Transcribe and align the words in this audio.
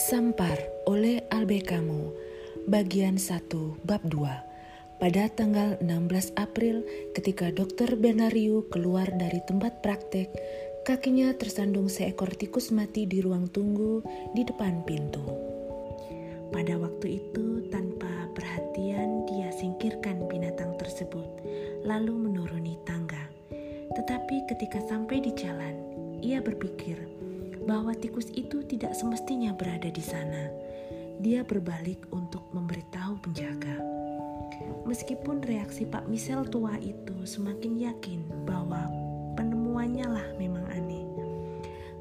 Sampar 0.00 0.56
oleh 0.88 1.20
Albekamo 1.28 2.16
Bagian 2.64 3.20
1 3.20 3.84
Bab 3.84 4.00
2 4.08 4.96
Pada 4.96 5.28
tanggal 5.28 5.76
16 5.84 6.40
April 6.40 6.88
ketika 7.12 7.52
dokter 7.52 8.00
Benariu 8.00 8.64
keluar 8.72 9.12
dari 9.12 9.44
tempat 9.44 9.84
praktek 9.84 10.32
Kakinya 10.88 11.36
tersandung 11.36 11.92
seekor 11.92 12.32
tikus 12.32 12.72
mati 12.72 13.04
di 13.04 13.20
ruang 13.20 13.52
tunggu 13.52 14.00
di 14.32 14.40
depan 14.40 14.88
pintu. 14.88 15.20
Pada 16.48 16.80
waktu 16.80 17.20
itu 17.20 17.68
tanpa 17.68 18.32
perhatian 18.32 19.28
dia 19.28 19.52
singkirkan 19.52 20.24
binatang 20.32 20.80
tersebut 20.80 21.28
Lalu 21.84 22.16
menuruni 22.16 22.80
tangga. 22.88 23.28
Tetapi 24.00 24.48
ketika 24.48 24.80
sampai 24.80 25.20
di 25.20 25.36
jalan 25.36 25.76
Ia 26.24 26.40
berpikir 26.40 27.09
bahwa 27.70 27.94
tikus 27.94 28.26
itu 28.34 28.66
tidak 28.66 28.98
semestinya 28.98 29.54
berada 29.54 29.86
di 29.86 30.02
sana. 30.02 30.50
Dia 31.22 31.46
berbalik 31.46 32.02
untuk 32.10 32.42
memberitahu 32.50 33.22
penjaga. 33.22 33.78
Meskipun 34.90 35.38
reaksi 35.46 35.86
Pak 35.86 36.10
Michel 36.10 36.42
tua 36.50 36.74
itu 36.82 37.14
semakin 37.22 37.78
yakin 37.78 38.26
bahwa 38.42 38.90
penemuannya 39.38 40.02
lah 40.02 40.26
memang 40.34 40.66
aneh. 40.74 41.06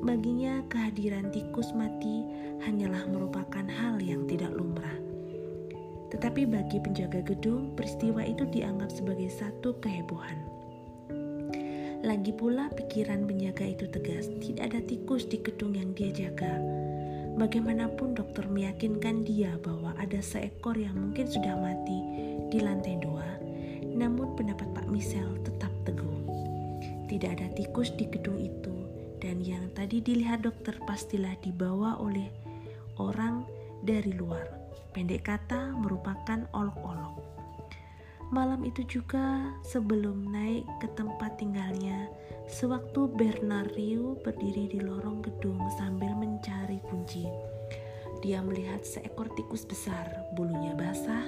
Baginya 0.01 0.65
kehadiran 0.73 1.29
tikus 1.29 1.69
mati 1.77 2.25
hanyalah 2.65 3.05
merupakan 3.05 3.69
hal 3.69 4.01
yang 4.01 4.25
tidak 4.25 4.49
lumrah. 4.49 4.97
Tetapi 6.09 6.49
bagi 6.49 6.81
penjaga 6.81 7.21
gedung, 7.21 7.77
peristiwa 7.77 8.25
itu 8.25 8.41
dianggap 8.49 8.89
sebagai 8.89 9.29
satu 9.29 9.77
kehebohan. 9.77 10.58
Lagi 11.99 12.31
pula 12.31 12.71
pikiran 12.71 13.27
penjaga 13.27 13.75
itu 13.75 13.83
tegas, 13.91 14.31
tidak 14.39 14.71
ada 14.71 14.79
tikus 14.87 15.27
di 15.27 15.35
gedung 15.43 15.75
yang 15.75 15.91
dia 15.91 16.07
jaga. 16.15 16.55
Bagaimanapun 17.35 18.15
dokter 18.15 18.47
meyakinkan 18.47 19.27
dia 19.27 19.59
bahwa 19.59 19.91
ada 19.99 20.23
seekor 20.23 20.79
yang 20.79 20.95
mungkin 20.95 21.27
sudah 21.27 21.59
mati 21.59 21.99
di 22.47 22.63
lantai 22.63 23.03
dua, 23.03 23.27
namun 23.83 24.31
pendapat 24.39 24.71
Pak 24.71 24.87
Michel 24.87 25.43
tetap 25.43 25.75
teguh. 25.83 26.23
Tidak 27.11 27.35
ada 27.35 27.51
tikus 27.51 27.91
di 27.91 28.07
gedung 28.07 28.39
itu, 28.39 28.75
dan 29.19 29.43
yang 29.43 29.67
tadi 29.75 29.99
dilihat 29.99 30.47
dokter 30.47 30.79
pastilah 30.87 31.35
dibawa 31.43 31.99
oleh 31.99 32.31
orang 32.95 33.43
dari 33.83 34.15
luar. 34.15 34.47
Pendek 34.95 35.27
kata 35.27 35.75
merupakan 35.75 36.47
olok-olok. 36.55 37.18
Malam 38.29 38.61
itu 38.61 38.85
juga 38.85 39.41
sebelum 39.65 40.29
naik 40.29 40.61
ke 40.77 40.87
tempat 40.93 41.41
tinggalnya, 41.41 42.13
sewaktu 42.45 43.09
Bernard 43.09 43.73
Riu 43.73 44.21
berdiri 44.21 44.69
di 44.69 44.77
lorong 44.85 45.25
gedung 45.25 45.57
sambil 45.81 46.13
mencari 46.13 46.77
kunci. 46.85 47.25
Dia 48.21 48.45
melihat 48.45 48.85
seekor 48.85 49.33
tikus 49.33 49.65
besar, 49.65 50.05
bulunya 50.37 50.77
basah, 50.77 51.25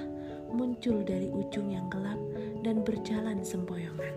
muncul 0.54 1.02
dari 1.02 1.26
ujung 1.26 1.74
yang 1.74 1.90
gelap 1.90 2.22
dan 2.62 2.86
berjalan 2.86 3.42
sempoyongan. 3.42 4.14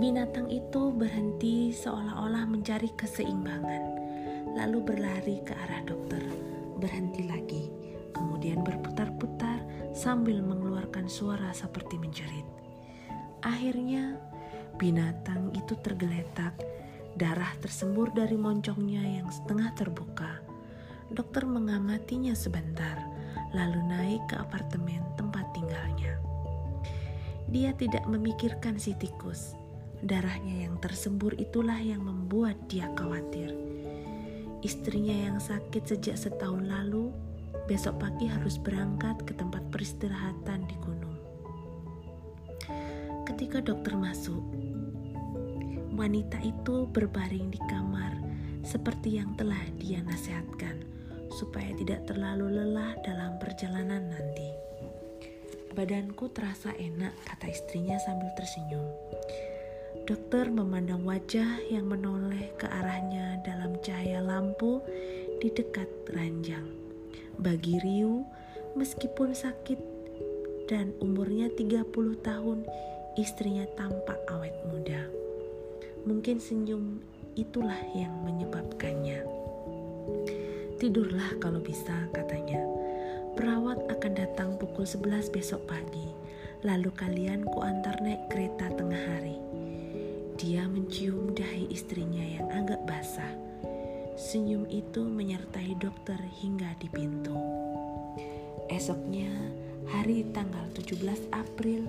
Binatang 0.00 0.48
itu 0.48 0.96
berhenti 0.96 1.76
seolah-olah 1.76 2.48
mencari 2.48 2.88
keseimbangan, 2.96 3.84
lalu 4.56 4.80
berlari 4.80 5.44
ke 5.44 5.52
arah 5.52 5.84
dokter, 5.84 6.24
berhenti 6.80 7.28
lagi, 7.28 7.68
kemudian 8.16 8.64
berputar-putar 8.64 9.51
sambil 9.92 10.40
mengeluarkan 10.40 11.08
suara 11.08 11.52
seperti 11.52 12.00
menjerit. 12.00 12.48
Akhirnya, 13.44 14.16
binatang 14.80 15.52
itu 15.52 15.76
tergeletak, 15.80 16.56
darah 17.16 17.52
tersembur 17.60 18.12
dari 18.16 18.36
moncongnya 18.36 19.04
yang 19.04 19.28
setengah 19.28 19.72
terbuka. 19.76 20.40
Dokter 21.12 21.44
mengamatinya 21.44 22.32
sebentar, 22.32 22.96
lalu 23.52 23.80
naik 23.84 24.22
ke 24.32 24.36
apartemen 24.40 25.04
tempat 25.20 25.44
tinggalnya. 25.52 26.16
Dia 27.52 27.76
tidak 27.76 28.08
memikirkan 28.08 28.80
si 28.80 28.96
tikus. 28.96 29.52
Darahnya 30.02 30.66
yang 30.66 30.80
tersembur 30.80 31.36
itulah 31.36 31.76
yang 31.78 32.02
membuat 32.02 32.56
dia 32.66 32.88
khawatir. 32.96 33.52
Istrinya 34.64 35.30
yang 35.30 35.38
sakit 35.38 35.84
sejak 35.84 36.16
setahun 36.16 36.64
lalu 36.64 37.12
besok 37.70 38.02
pagi 38.02 38.26
harus 38.26 38.58
berangkat 38.58 39.22
ke 39.22 39.32
tempat 39.38 39.62
peristirahatan 39.70 40.66
di 40.66 40.76
gunung. 40.82 41.16
Ketika 43.22 43.62
dokter 43.62 43.94
masuk, 43.94 44.42
wanita 45.94 46.42
itu 46.42 46.90
berbaring 46.90 47.54
di 47.54 47.60
kamar 47.70 48.18
seperti 48.66 49.22
yang 49.22 49.34
telah 49.38 49.62
dia 49.78 50.02
nasihatkan 50.02 50.82
supaya 51.38 51.70
tidak 51.78 52.02
terlalu 52.10 52.50
lelah 52.50 52.98
dalam 53.06 53.38
perjalanan 53.38 54.10
nanti. 54.10 54.50
Badanku 55.72 56.28
terasa 56.34 56.74
enak, 56.76 57.16
kata 57.24 57.48
istrinya 57.48 57.96
sambil 57.96 58.28
tersenyum. 58.36 58.84
Dokter 60.04 60.50
memandang 60.52 61.06
wajah 61.06 61.62
yang 61.70 61.88
menoleh 61.88 62.52
ke 62.60 62.68
arahnya 62.68 63.40
dalam 63.46 63.78
cahaya 63.80 64.20
lampu 64.20 64.82
di 65.40 65.48
dekat 65.48 65.88
ranjang. 66.12 66.81
Bagi 67.40 67.80
Riu, 67.80 68.26
meskipun 68.76 69.32
sakit 69.32 69.80
dan 70.68 70.92
umurnya 71.00 71.48
30 71.52 71.88
tahun, 72.20 72.64
istrinya 73.16 73.64
tampak 73.76 74.20
awet 74.28 74.56
muda. 74.68 75.08
Mungkin 76.04 76.40
senyum 76.42 77.00
itulah 77.36 77.78
yang 77.96 78.12
menyebabkannya. 78.24 79.24
Tidurlah 80.76 81.38
kalau 81.38 81.62
bisa, 81.62 82.10
katanya. 82.10 82.60
Perawat 83.32 83.80
akan 83.88 84.12
datang 84.12 84.50
pukul 84.60 84.84
11 84.84 85.32
besok 85.32 85.64
pagi, 85.64 86.12
lalu 86.66 86.92
kalian 86.92 87.48
kuantar 87.48 87.96
naik 88.04 88.28
kereta 88.28 88.68
tengah 88.76 88.98
hari. 88.98 89.40
Dia 90.36 90.68
mencium 90.68 91.32
dahi 91.32 91.70
istrinya 91.70 92.24
yang 92.24 92.50
agak 92.50 92.82
basah 92.84 93.51
Senyum 94.22 94.70
itu 94.70 95.02
menyertai 95.02 95.74
dokter 95.82 96.14
hingga 96.38 96.78
di 96.78 96.86
pintu. 96.86 97.34
Esoknya, 98.70 99.26
hari 99.90 100.22
tanggal 100.30 100.62
17 100.78 101.26
April 101.34 101.82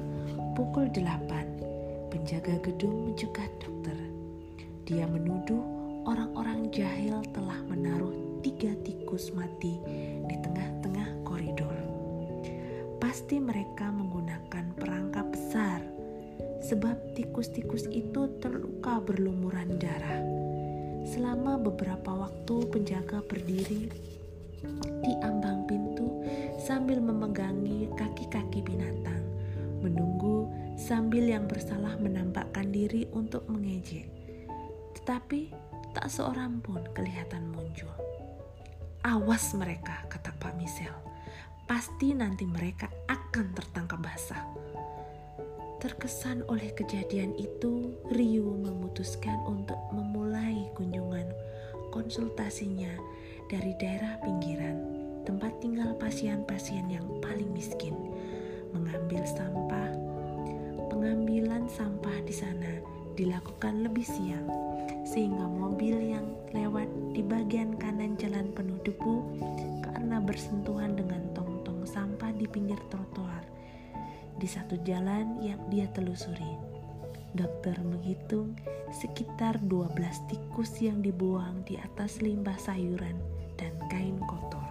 pukul 0.57 0.89
8, 0.89 2.09
penjaga 2.09 2.57
gedung 2.66 3.13
mencegat 3.13 3.53
dokter. 3.61 3.93
Dia 4.89 5.05
menuduh 5.05 5.61
orang-orang 6.09 6.73
jahil 6.73 7.22
telah 7.38 7.61
menaruh 7.69 8.41
tiga 8.41 8.73
tikus 8.81 9.29
mati 9.38 9.77
di 10.25 10.35
tengah-tengah 10.41 11.22
koridor. 11.22 11.77
Pasti 12.97 13.38
mereka 13.38 13.93
menggunakan 13.93 14.73
perangkap 14.73 15.29
besar 15.29 15.85
sebab 16.66 16.97
tikus-tikus 17.13 17.85
itu 17.93 18.25
terluka 18.41 18.97
berlumuran 19.05 19.77
darah 19.77 20.42
Selama 21.13 21.62
beberapa 21.62 22.09
waktu 22.25 22.74
penjaga 22.74 23.22
berdiri 23.29 23.85
di 25.06 25.13
ambang 25.22 25.62
pintu 25.69 26.25
sambil 26.57 26.97
memegangi 26.97 27.85
kaki-kaki 27.94 28.66
binatang, 28.66 29.22
menunggu 29.85 30.50
sambil 30.73 31.29
yang 31.29 31.46
bersalah 31.46 32.02
menampakkan 32.02 32.66
diri 32.73 33.06
untuk 33.13 33.46
mengejek. 33.46 34.09
Tetapi 34.97 35.53
tak 35.94 36.09
seorang 36.09 36.66
pun 36.66 36.81
kelihatan 36.97 37.46
muncul. 37.53 37.94
Awas 39.06 39.53
mereka, 39.53 40.09
kata 40.09 40.34
Pak 40.41 40.57
Michel. 40.57 40.97
Pasti 41.69 42.18
nanti 42.18 42.50
mereka 42.50 42.90
akan 43.06 43.53
tertangkap 43.53 44.02
basah. 44.02 44.50
Terkesan 45.78 46.47
oleh 46.47 46.72
kejadian 46.72 47.35
itu, 47.35 47.91
Ryu 48.07 48.56
memutuskan 48.63 49.35
untuk 49.43 49.76
memulai 49.91 50.72
kunjungan 50.79 51.12
konsultasinya 51.93 52.90
dari 53.45 53.78
daerah 53.78 54.17
pinggiran, 54.25 54.81
tempat 55.29 55.53
tinggal 55.61 55.93
pasien-pasien 56.01 56.90
yang 56.90 57.05
paling 57.22 57.53
miskin. 57.53 57.93
Mengambil 58.73 59.22
sampah, 59.29 59.93
pengambilan 60.90 61.69
sampah 61.69 62.17
di 62.25 62.34
sana 62.34 62.81
dilakukan 63.13 63.85
lebih 63.85 64.01
siang, 64.01 64.49
sehingga 65.05 65.45
mobil 65.45 66.17
yang 66.17 66.25
lewat 66.49 66.90
di 67.13 67.22
bagian 67.22 67.78
kanan 67.78 68.17
jalan 68.17 68.49
penuh 68.57 68.81
debu 68.81 69.37
karena 69.85 70.17
bersentuhan 70.17 70.97
dengan 70.97 71.22
tong-tong 71.37 71.85
sampah 71.85 72.34
di 72.34 72.49
pinggir 72.49 72.81
trotoar 72.89 73.46
di 74.41 74.49
satu 74.49 74.81
jalan 74.81 75.37
yang 75.46 75.61
dia 75.69 75.85
telusuri. 75.93 76.72
Dokter 77.34 77.74
menghitung 77.82 78.53
sekitar 78.94 79.58
12 79.66 79.97
tikus 80.30 80.78
yang 80.78 81.02
dibuang 81.02 81.66
di 81.66 81.82
atas 81.82 82.22
limbah 82.22 82.58
sayuran 82.62 83.18
dan 83.58 83.74
kain 83.90 84.22
kotor. 84.30 84.62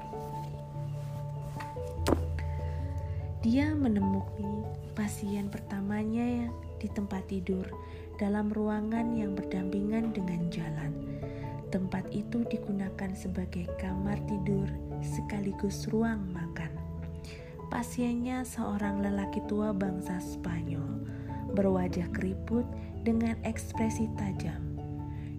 Dia 3.43 3.75
menemui 3.75 4.63
pasien 4.95 5.51
pertamanya 5.51 6.47
di 6.79 6.87
tempat 6.87 7.27
tidur 7.27 7.67
dalam 8.15 8.55
ruangan 8.55 9.19
yang 9.19 9.35
berdampingan 9.35 10.15
dengan 10.15 10.47
jalan. 10.47 10.95
Tempat 11.75 12.07
itu 12.15 12.47
digunakan 12.47 13.11
sebagai 13.19 13.67
kamar 13.83 14.23
tidur 14.31 14.71
sekaligus 15.03 15.91
ruang 15.91 16.31
makan. 16.31 16.71
Pasiennya 17.73 18.47
seorang 18.47 19.03
lelaki 19.03 19.43
tua 19.51 19.75
bangsa 19.75 20.23
Spanyol, 20.23 21.03
berwajah 21.53 22.09
keriput 22.13 22.65
dengan 23.05 23.37
ekspresi 23.47 24.09
tajam. 24.17 24.61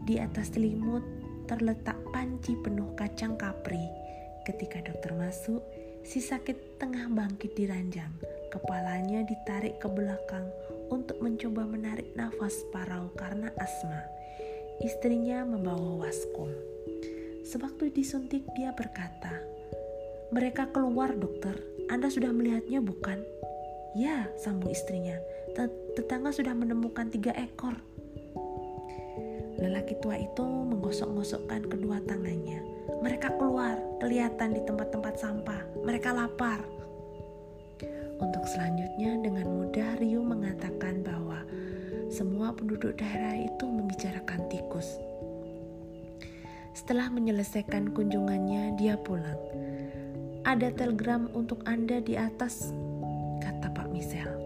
Di 0.03 0.19
atas 0.19 0.51
selimut 0.51 1.03
terletak 1.47 1.95
panci 2.11 2.55
penuh 2.59 2.91
kacang 2.95 3.35
kapri. 3.35 3.87
Ketika 4.43 4.83
dokter 4.83 5.15
masuk, 5.15 5.63
si 6.03 6.19
sakit 6.19 6.79
tengah 6.79 7.07
bangkit 7.07 7.55
di 7.55 7.63
ranjang. 7.67 8.11
Kepalanya 8.51 9.25
ditarik 9.25 9.79
ke 9.81 9.87
belakang 9.89 10.45
untuk 10.91 11.17
mencoba 11.23 11.65
menarik 11.65 12.11
nafas 12.13 12.53
parau 12.69 13.09
karena 13.17 13.49
asma. 13.57 14.03
Istrinya 14.83 15.47
membawa 15.47 16.05
waskom. 16.05 16.51
Sewaktu 17.47 17.89
disuntik 17.95 18.43
dia 18.53 18.75
berkata, 18.75 19.41
"Mereka 20.35 20.69
keluar, 20.75 21.15
dokter. 21.15 21.55
Anda 21.87 22.11
sudah 22.11 22.29
melihatnya 22.29 22.83
bukan?" 22.83 23.23
"Ya," 23.97 24.29
sambung 24.37 24.69
istrinya. 24.69 25.17
"Tetangga 25.93 26.33
sudah 26.33 26.53
menemukan 26.57 27.09
tiga 27.09 27.31
ekor." 27.37 27.77
Lelaki 29.61 29.95
tua 30.03 30.19
itu 30.19 30.43
menggosok-gosokkan 30.43 31.69
kedua 31.69 32.01
tangannya. 32.03 32.59
Mereka 32.99 33.39
keluar, 33.39 33.79
kelihatan 34.03 34.55
di 34.57 34.61
tempat-tempat 34.65 35.15
sampah. 35.15 35.61
Mereka 35.87 36.11
lapar. 36.11 36.59
Untuk 38.19 38.43
selanjutnya, 38.47 39.19
dengan 39.23 39.47
mudah 39.47 39.99
Ryu 39.99 40.23
mengatakan 40.23 41.03
bahwa 41.03 41.43
semua 42.11 42.51
penduduk 42.51 42.99
daerah 42.99 43.39
itu 43.39 43.65
membicarakan 43.67 44.47
tikus. 44.51 44.99
Setelah 46.75 47.07
menyelesaikan 47.07 47.95
kunjungannya, 47.95 48.75
dia 48.75 48.99
pulang. 48.99 49.39
Ada 50.43 50.75
telegram 50.75 51.31
untuk 51.31 51.63
Anda 51.63 52.03
di 52.03 52.19
atas, 52.19 52.75
kata 53.39 53.71
Pak 53.71 53.87
Misel. 53.95 54.42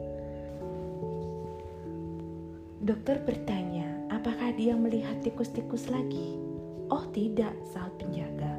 Dokter 2.87 3.19
bertanya, 3.19 3.83
apakah 4.07 4.55
dia 4.55 4.71
melihat 4.71 5.19
tikus-tikus 5.19 5.91
lagi? 5.91 6.39
Oh 6.87 7.03
tidak, 7.11 7.51
saat 7.67 7.91
penjaga. 7.99 8.55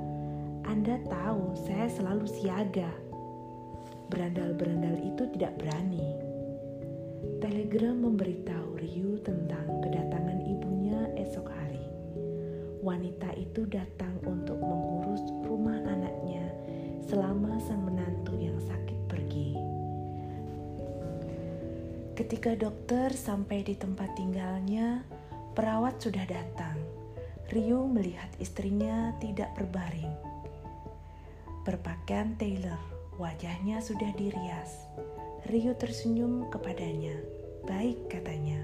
Anda 0.68 1.00
tahu 1.08 1.56
saya 1.64 1.88
selalu 1.88 2.28
siaga. 2.28 2.92
Berandal-berandal 4.12 5.00
itu 5.00 5.32
tidak 5.32 5.56
berani. 5.56 6.12
Telegram 7.40 7.96
memberitahu 7.96 8.76
Ryu 8.76 9.16
tentang 9.24 9.64
kedatangan 9.80 10.44
ibunya 10.44 11.08
esok 11.16 11.48
hari. 11.48 11.88
Wanita 12.84 13.32
itu 13.32 13.64
datang 13.64 14.12
untuk 14.28 14.60
mengurus 14.60 15.24
rumah 15.48 15.80
anaknya 15.88 16.52
selama 17.00 17.56
sang 17.64 17.80
menantu 17.80 18.36
yang 18.36 18.60
sakit 18.60 18.97
Ketika 22.18 22.58
dokter 22.58 23.14
sampai 23.14 23.62
di 23.62 23.78
tempat 23.78 24.18
tinggalnya, 24.18 25.06
perawat 25.54 26.02
sudah 26.02 26.26
datang. 26.26 26.74
Ryu 27.54 27.86
melihat 27.86 28.26
istrinya 28.42 29.14
tidak 29.22 29.54
berbaring. 29.54 30.10
Berpakaian 31.62 32.34
Taylor, 32.34 32.82
wajahnya 33.22 33.78
sudah 33.78 34.10
dirias 34.18 34.88
Rio 35.48 35.72
tersenyum 35.78 36.50
kepadanya. 36.50 37.14
Baik, 37.64 38.10
katanya. 38.10 38.60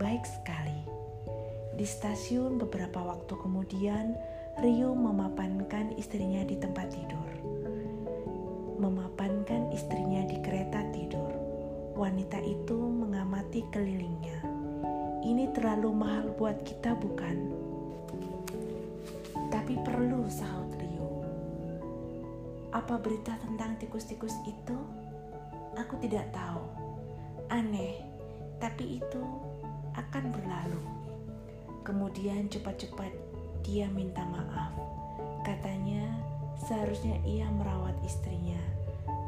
Baik 0.00 0.24
sekali. 0.24 0.80
Di 1.74 1.84
stasiun 1.84 2.56
beberapa 2.56 3.02
waktu 3.02 3.34
kemudian, 3.44 4.14
Rio 4.62 4.96
memapankan 4.96 5.92
istrinya 6.00 6.40
di 6.46 6.56
tempat 6.56 6.94
tidur. 6.94 7.30
Memapankan 8.80 9.74
istrinya 9.74 10.24
di 10.24 10.40
kereta 10.40 10.86
tidur. 10.96 11.34
Wanita 11.92 12.40
itu 12.40 12.83
kelilingnya. 13.70 14.40
Ini 15.22 15.54
terlalu 15.54 15.94
mahal 15.94 16.34
buat 16.34 16.64
kita, 16.66 16.98
bukan? 16.98 17.36
Tapi 19.52 19.78
perlu, 19.86 20.26
sahut 20.26 20.74
Rio. 20.74 21.22
Apa 22.74 22.98
berita 22.98 23.38
tentang 23.38 23.78
tikus-tikus 23.78 24.34
itu? 24.48 24.78
Aku 25.78 25.94
tidak 26.02 26.26
tahu. 26.34 26.66
Aneh, 27.52 28.02
tapi 28.58 28.98
itu 28.98 29.22
akan 29.94 30.34
berlalu. 30.34 30.82
Kemudian 31.84 32.50
cepat-cepat 32.50 33.12
dia 33.62 33.86
minta 33.92 34.24
maaf. 34.26 34.72
Katanya 35.44 36.04
seharusnya 36.60 37.20
ia 37.28 37.44
merawat 37.52 37.96
istrinya, 38.04 38.60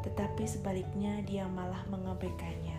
tetapi 0.00 0.48
sebaliknya 0.48 1.20
dia 1.24 1.44
malah 1.48 1.84
mengabaikannya. 1.92 2.75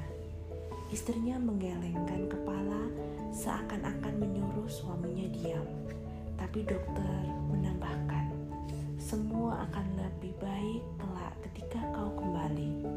Istrinya 0.87 1.35
menggelengkan 1.39 2.31
kepala 2.31 2.87
seakan-akan 3.35 4.13
menyuruh 4.23 4.71
suaminya 4.71 5.27
diam. 5.35 5.67
Tapi 6.39 6.63
dokter 6.63 7.27
menambahkan, 7.51 8.31
semua 8.95 9.67
akan 9.67 9.87
lebih 9.99 10.31
baik 10.39 10.83
kelak 10.99 11.33
ketika 11.43 11.81
kau 11.91 12.11
kembali 12.15 12.87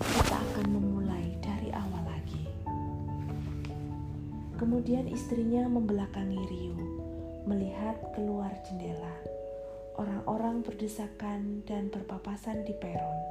kita 0.00 0.32
akan 0.32 0.66
memulai 0.72 1.36
dari 1.44 1.68
awal 1.76 2.00
lagi. 2.08 2.44
Kemudian 4.56 5.04
istrinya 5.08 5.68
membelakangi 5.68 6.40
Rio, 6.48 6.76
melihat 7.44 8.00
keluar 8.16 8.48
jendela. 8.64 9.16
Orang-orang 10.00 10.64
berdesakan 10.64 11.60
dan 11.68 11.92
berpapasan 11.92 12.64
di 12.64 12.72
peron. 12.80 13.29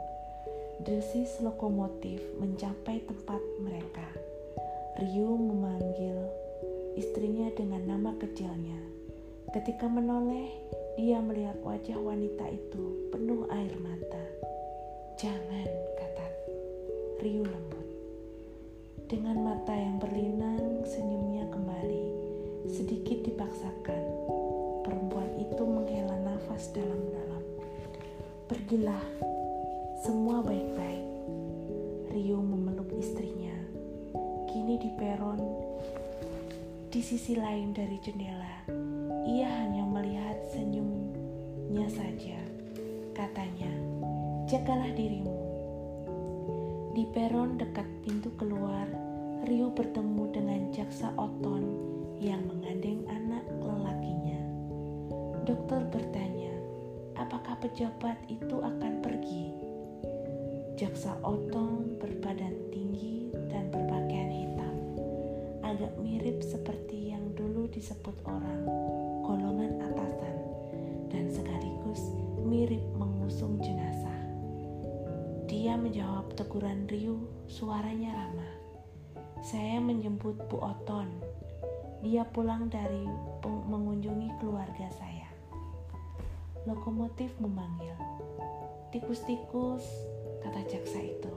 Desis 0.80 1.44
lokomotif 1.44 2.24
mencapai 2.40 3.04
tempat 3.04 3.42
mereka. 3.60 4.08
Rio 5.00 5.36
memanggil 5.36 6.18
istrinya 6.96 7.52
dengan 7.56 7.84
nama 7.84 8.12
kecilnya. 8.16 8.80
Ketika 9.52 9.88
menoleh, 9.92 10.52
dia 10.96 11.20
melihat 11.20 11.60
wajah 11.64 12.00
wanita 12.00 12.48
itu 12.52 13.12
penuh 13.12 13.48
air 13.52 13.76
mata. 13.80 14.24
Jangan, 15.20 15.90
riuh 17.20 17.44
lembut. 17.44 17.88
Dengan 19.12 19.44
mata 19.44 19.76
yang 19.76 20.00
berlinang, 20.00 20.88
senyumnya 20.88 21.52
kembali. 21.52 22.06
Sedikit 22.72 23.28
dipaksakan, 23.28 24.04
perempuan 24.88 25.28
itu 25.36 25.64
menghela 25.68 26.16
nafas 26.24 26.72
dalam-dalam. 26.72 27.44
Pergilah, 28.48 29.04
semua 30.00 30.40
baik-baik. 30.40 31.08
Rio 32.16 32.40
memeluk 32.40 32.88
istrinya. 32.96 33.56
Kini 34.48 34.80
di 34.80 34.90
peron, 34.96 35.44
di 36.90 37.02
sisi 37.04 37.36
lain 37.36 37.76
dari 37.76 38.00
jendela, 38.02 38.66
ia 39.28 39.48
hanya 39.48 39.84
melihat 39.84 40.40
senyumnya 40.56 41.86
saja. 41.92 42.40
Katanya, 43.14 43.70
jagalah 44.48 44.90
dirimu 44.96 45.50
di 47.00 47.08
peron 47.16 47.56
dekat 47.56 47.88
pintu 48.04 48.28
keluar, 48.36 48.84
Rio 49.48 49.72
bertemu 49.72 50.24
dengan 50.36 50.62
jaksa 50.76 51.16
Oton 51.16 51.64
yang 52.20 52.44
mengandeng 52.44 53.08
anak 53.08 53.48
lelakinya. 53.62 54.42
Dokter 55.48 55.80
bertanya, 55.88 56.52
apakah 57.16 57.56
pejabat 57.64 58.20
itu 58.28 58.58
akan 58.60 59.00
pergi? 59.00 59.69
Jaksa 60.80 61.12
Oton 61.28 62.00
berbadan 62.00 62.56
tinggi 62.72 63.36
dan 63.52 63.68
berpakaian 63.68 64.32
hitam, 64.32 64.76
agak 65.60 65.92
mirip 66.00 66.40
seperti 66.40 67.12
yang 67.12 67.36
dulu 67.36 67.68
disebut 67.68 68.16
orang 68.24 68.64
golongan 69.28 69.76
atasan 69.92 70.40
dan 71.12 71.28
sekaligus 71.28 72.00
mirip 72.48 72.80
mengusung 72.96 73.60
jenazah. 73.60 74.24
Dia 75.52 75.76
menjawab 75.76 76.32
teguran 76.40 76.88
Ryu, 76.88 77.28
suaranya 77.52 78.16
ramah. 78.16 78.54
Saya 79.44 79.84
menjemput 79.84 80.48
Bu 80.48 80.64
Oton. 80.64 81.12
Dia 82.08 82.24
pulang 82.24 82.72
dari 82.72 83.04
mengunjungi 83.44 84.32
keluarga 84.40 84.88
saya. 84.96 85.28
Lokomotif 86.64 87.36
memanggil. 87.44 88.00
Tikus-tikus, 88.96 89.84
kata 90.50 90.66
jaksa 90.66 90.98
itu. 90.98 91.30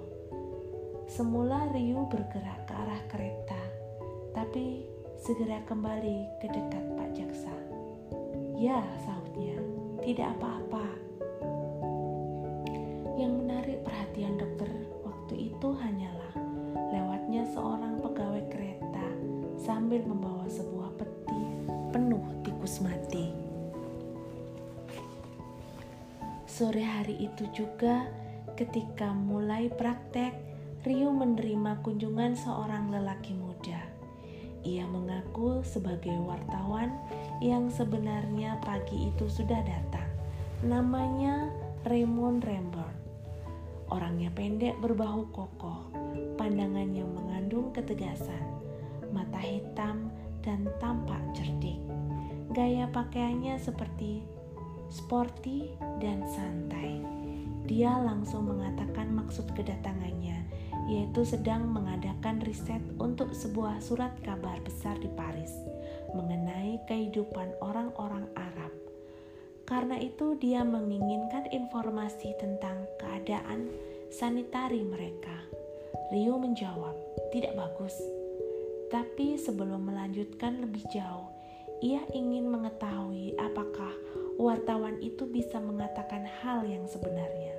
Semula 1.04 1.69
Ryu 1.69 2.09
bergerak 2.09 2.64
ke 2.64 2.73
arah 2.73 3.02
kereta, 3.12 3.61
tapi 4.33 4.88
segera 5.21 5.61
kembali 5.69 6.40
ke 6.40 6.49
dekat 6.49 6.85
Pak 6.97 7.12
Jaksa. 7.12 7.52
Ya, 8.57 8.81
sahutnya, 9.04 9.61
tidak 10.00 10.33
apa-apa. 10.40 10.87
Yang 13.21 13.33
menarik 13.37 13.78
perhatian 13.85 14.40
dokter 14.40 14.73
waktu 15.04 15.52
itu 15.52 15.69
hanyalah 15.76 16.33
lewatnya 16.88 17.45
seorang 17.52 18.00
pegawai 18.00 18.49
kereta 18.49 19.07
sambil 19.61 20.00
membawa 20.09 20.49
sebuah 20.49 20.88
peti 20.97 21.45
penuh 21.92 22.25
tikus 22.49 22.81
mati. 22.81 23.28
Sore 26.49 26.81
hari 26.81 27.28
itu 27.28 27.45
juga, 27.52 28.09
ketika 28.62 29.11
mulai 29.11 29.66
praktek, 29.75 30.38
Ryu 30.87 31.11
menerima 31.11 31.83
kunjungan 31.83 32.38
seorang 32.38 32.95
lelaki 32.95 33.35
muda. 33.35 33.83
Ia 34.62 34.87
mengaku 34.87 35.66
sebagai 35.66 36.14
wartawan 36.23 36.95
yang 37.42 37.66
sebenarnya 37.66 38.62
pagi 38.62 39.11
itu 39.11 39.26
sudah 39.26 39.59
datang. 39.66 40.07
Namanya 40.62 41.50
Raymond 41.90 42.47
Rambert. 42.47 42.95
Orangnya 43.90 44.31
pendek 44.31 44.78
berbahu 44.78 45.26
kokoh, 45.35 45.90
pandangannya 46.38 47.02
mengandung 47.02 47.75
ketegasan, 47.75 48.47
mata 49.11 49.42
hitam 49.42 50.07
dan 50.47 50.71
tampak 50.78 51.19
cerdik. 51.35 51.83
Gaya 52.54 52.87
pakaiannya 52.95 53.59
seperti 53.59 54.23
sporty 54.87 55.75
dan 55.99 56.23
santai. 56.31 57.22
Dia 57.66 57.95
langsung 57.99 58.50
mengatakan 58.50 59.14
maksud 59.14 59.50
kedatangannya, 59.54 60.42
yaitu 60.90 61.23
sedang 61.23 61.71
mengadakan 61.71 62.42
riset 62.42 62.83
untuk 62.99 63.31
sebuah 63.31 63.78
surat 63.78 64.12
kabar 64.26 64.59
besar 64.66 64.99
di 64.99 65.09
Paris 65.14 65.54
mengenai 66.12 66.83
kehidupan 66.90 67.54
orang-orang 67.62 68.28
Arab 68.35 68.73
karena 69.73 69.97
itu, 69.97 70.37
dia 70.37 70.66
menginginkan 70.66 71.49
informasi 71.49 72.37
tentang 72.37 72.85
keadaan 73.00 73.71
sanitari 74.12 74.85
mereka. 74.85 75.33
Rio 76.12 76.37
menjawab, 76.37 76.92
"Tidak 77.33 77.57
bagus." 77.57 77.97
Tapi 78.92 79.40
sebelum 79.40 79.88
melanjutkan 79.88 80.61
lebih 80.61 80.85
jauh, 80.92 81.33
ia 81.81 82.04
ingin 82.12 82.52
mengetahui 82.52 83.33
apakah 83.40 83.97
wartawan 84.38 85.00
itu 85.00 85.28
bisa 85.28 85.58
mengatakan 85.58 86.24
hal 86.44 86.64
yang 86.68 86.84
sebenarnya. 86.86 87.56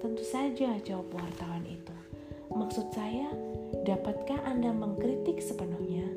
Tentu 0.00 0.24
saja, 0.24 0.78
jawab 0.80 1.10
wartawan 1.12 1.66
itu. 1.68 1.94
Maksud 2.50 2.90
saya, 2.90 3.30
dapatkah 3.84 4.42
Anda 4.48 4.72
mengkritik 4.72 5.38
sepenuhnya? 5.38 6.08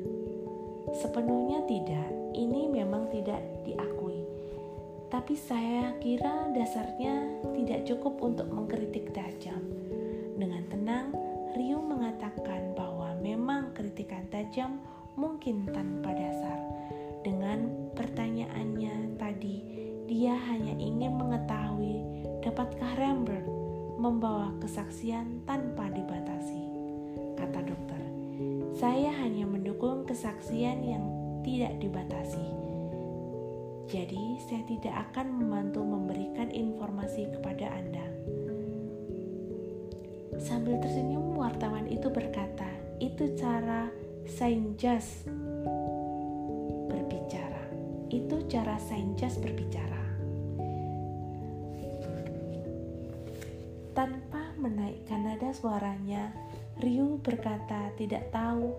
Sepenuhnya 0.98 1.62
tidak, 1.68 2.08
ini 2.34 2.66
memang 2.70 3.10
tidak 3.12 3.38
diakui 3.62 4.24
tapi 5.14 5.38
saya 5.38 5.94
kira 6.02 6.50
dasarnya 6.50 7.38
tidak 7.54 7.86
cukup 7.86 8.18
untuk 8.18 8.50
mengkritik 8.50 9.14
tajam. 9.14 9.62
Dengan 10.34 10.66
tenang, 10.66 11.14
Ryu 11.54 11.78
mengatakan 11.78 12.74
bahwa 12.74 13.14
memang 13.22 13.70
kritikan 13.78 14.26
tajam 14.26 14.82
mungkin 15.14 15.70
tanpa 15.70 16.10
dasar. 16.10 16.63
Dia 20.24 20.40
hanya 20.48 20.72
ingin 20.80 21.20
mengetahui 21.20 22.00
dapatkah 22.40 22.96
Rembrandt 22.96 23.44
membawa 24.00 24.56
kesaksian 24.56 25.44
tanpa 25.44 25.92
dibatasi. 25.92 26.64
Kata 27.36 27.60
dokter, 27.60 28.00
saya 28.72 29.12
hanya 29.20 29.44
mendukung 29.44 30.08
kesaksian 30.08 30.80
yang 30.80 31.04
tidak 31.44 31.76
dibatasi 31.76 32.64
jadi, 33.84 34.40
saya 34.48 34.64
tidak 34.64 34.94
akan 35.12 35.44
membantu 35.44 35.84
memberikan 35.84 36.48
informasi 36.48 37.28
kepada 37.36 37.68
Anda. 37.68 38.06
Sambil 40.40 40.80
tersenyum, 40.80 41.36
wartawan 41.36 41.84
itu 41.92 42.08
berkata, 42.08 42.66
"Itu 42.96 43.36
cara 43.36 43.92
Saint 44.24 44.80
Just 44.80 45.28
berbicara. 46.88 47.60
Itu 48.08 48.40
cara 48.48 48.80
Saint 48.80 49.20
Just 49.20 49.44
berbicara." 49.44 50.03
Suaranya, 55.54 56.34
Ryu 56.82 57.22
berkata 57.22 57.94
tidak 57.94 58.34
tahu 58.34 58.74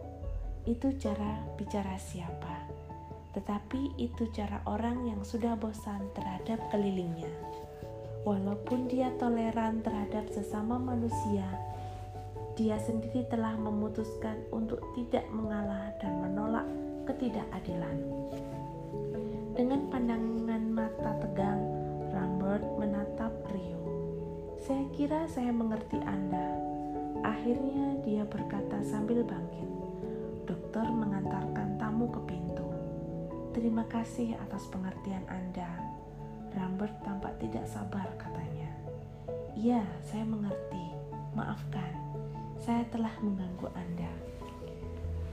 itu 0.68 0.92
cara 1.00 1.40
bicara 1.56 1.96
siapa 1.96 2.56
tetapi 3.36 4.00
itu 4.00 4.32
cara 4.32 4.64
orang 4.64 5.12
yang 5.12 5.20
sudah 5.20 5.60
bosan 5.60 6.08
terhadap 6.16 6.56
kelilingnya. 6.72 7.28
Walaupun 8.24 8.88
dia 8.88 9.12
toleran 9.20 9.84
terhadap 9.84 10.32
sesama 10.32 10.80
manusia, 10.80 11.44
dia 12.56 12.80
sendiri 12.80 13.28
telah 13.28 13.54
memutuskan 13.60 14.40
untuk 14.56 14.80
tidak 14.96 15.28
mengalah 15.36 15.92
dan 16.00 16.24
menolak 16.24 16.66
ketidakadilan. 17.06 18.00
Dengan 19.54 19.92
pandangan 19.92 20.64
mata 20.72 21.12
tegang, 21.20 21.62
Rambert 22.16 22.66
menatap 22.80 23.36
Rio. 23.52 23.84
Saya 24.64 24.88
kira 24.96 25.28
saya 25.28 25.52
mengerti 25.52 26.00
Anda. 26.02 26.65
Akhirnya 27.26 27.98
dia 28.06 28.22
berkata 28.22 28.86
sambil 28.86 29.26
bangkit. 29.26 29.66
Dokter 30.46 30.86
mengantarkan 30.86 31.82
tamu 31.82 32.06
ke 32.14 32.22
pintu. 32.30 32.70
Terima 33.50 33.82
kasih 33.90 34.38
atas 34.38 34.70
pengertian 34.70 35.26
Anda. 35.26 35.66
Rambert 36.54 36.94
tampak 37.02 37.34
tidak 37.42 37.66
sabar 37.66 38.06
katanya. 38.22 38.70
Iya, 39.58 39.82
saya 40.06 40.22
mengerti. 40.22 40.86
Maafkan, 41.34 41.98
saya 42.62 42.86
telah 42.94 43.12
mengganggu 43.26 43.74
Anda. 43.74 44.12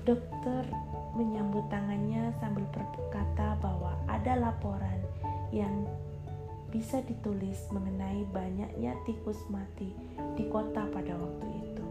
Dokter 0.08 0.64
menyambut 1.12 1.68
tangannya 1.68 2.32
sambil 2.40 2.64
berkata 2.72 3.54
bahwa 3.60 3.94
ada 4.08 4.34
laporan 4.34 4.98
yang 5.54 5.86
bisa 6.72 7.04
ditulis 7.04 7.68
mengenai 7.68 8.24
banyaknya 8.32 8.96
tikus 9.04 9.38
mati 9.52 9.92
di 10.34 10.48
kota 10.48 10.88
pada 10.88 11.14
waktu 11.14 11.46
itu. 11.60 11.81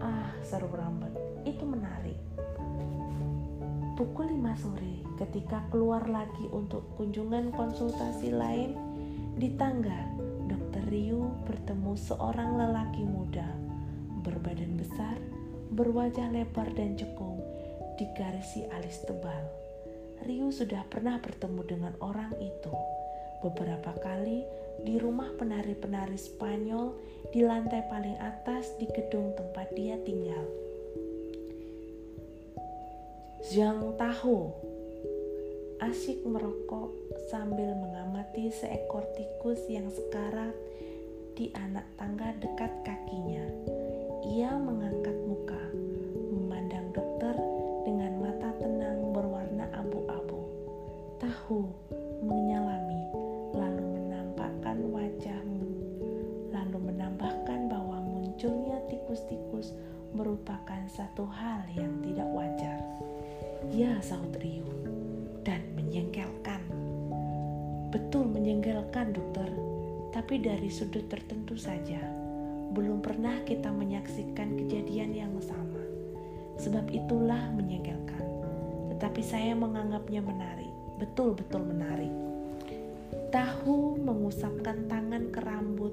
Ah, 0.00 0.32
seru 0.40 0.72
Rambert, 0.72 1.12
itu 1.44 1.60
menarik. 1.60 2.16
Pukul 4.00 4.32
5 4.32 4.56
sore, 4.56 5.04
ketika 5.20 5.60
keluar 5.68 6.08
lagi 6.08 6.48
untuk 6.48 6.96
kunjungan 6.96 7.52
konsultasi 7.52 8.32
lain, 8.32 8.72
di 9.36 9.52
tangga, 9.60 10.08
Dr. 10.48 10.88
Ryu 10.88 11.28
bertemu 11.44 11.92
seorang 12.00 12.56
lelaki 12.56 13.04
muda, 13.04 13.44
berbadan 14.24 14.80
besar, 14.80 15.20
berwajah 15.76 16.32
lebar 16.32 16.72
dan 16.72 16.96
cekung, 16.96 17.44
digarisi 18.00 18.64
alis 18.72 19.04
tebal. 19.04 19.44
Ryu 20.24 20.48
sudah 20.48 20.80
pernah 20.88 21.20
bertemu 21.20 21.60
dengan 21.68 21.92
orang 22.00 22.32
itu 22.40 22.72
beberapa 23.44 23.92
kali 24.00 24.48
di 24.84 24.96
rumah 24.96 25.28
penari-penari 25.36 26.16
Spanyol 26.16 26.96
di 27.30 27.44
lantai 27.44 27.84
paling 27.86 28.16
atas 28.18 28.72
di 28.80 28.88
gedung 28.90 29.36
tempat 29.36 29.68
dia 29.76 30.00
tinggal. 30.02 30.44
Zhang 33.50 33.96
Tahu 33.96 34.38
asyik 35.80 36.28
merokok 36.28 36.92
sambil 37.32 37.72
mengamati 37.72 38.52
seekor 38.52 39.08
tikus 39.16 39.64
yang 39.72 39.88
sekarat 39.88 40.52
di 41.32 41.48
anak 41.56 41.88
tangga 41.96 42.36
dekat 42.36 42.68
kakinya. 42.84 43.48
Ia 44.28 44.52
mengangkat 44.60 45.16
muka, 45.24 45.62
satu 61.10 61.26
hal 61.26 61.66
yang 61.74 61.90
tidak 62.06 62.30
wajar. 62.30 62.78
Ya, 63.74 63.98
sahut 63.98 64.30
Ryu. 64.38 64.62
Dan 65.42 65.58
menjengkelkan. 65.74 66.62
Betul 67.90 68.30
menjengkelkan, 68.30 69.10
dokter. 69.10 69.50
Tapi 70.14 70.38
dari 70.38 70.70
sudut 70.70 71.10
tertentu 71.10 71.58
saja. 71.58 71.98
Belum 72.70 73.02
pernah 73.02 73.42
kita 73.42 73.74
menyaksikan 73.74 74.54
kejadian 74.54 75.10
yang 75.10 75.34
sama. 75.42 75.82
Sebab 76.62 76.86
itulah 76.94 77.42
menjengkelkan. 77.58 78.22
Tetapi 78.94 79.22
saya 79.26 79.58
menganggapnya 79.58 80.22
menarik. 80.22 80.70
Betul-betul 81.02 81.66
menarik. 81.74 82.14
Tahu 83.34 83.98
mengusapkan 83.98 84.86
tangan 84.86 85.26
ke 85.34 85.42
rambut 85.42 85.90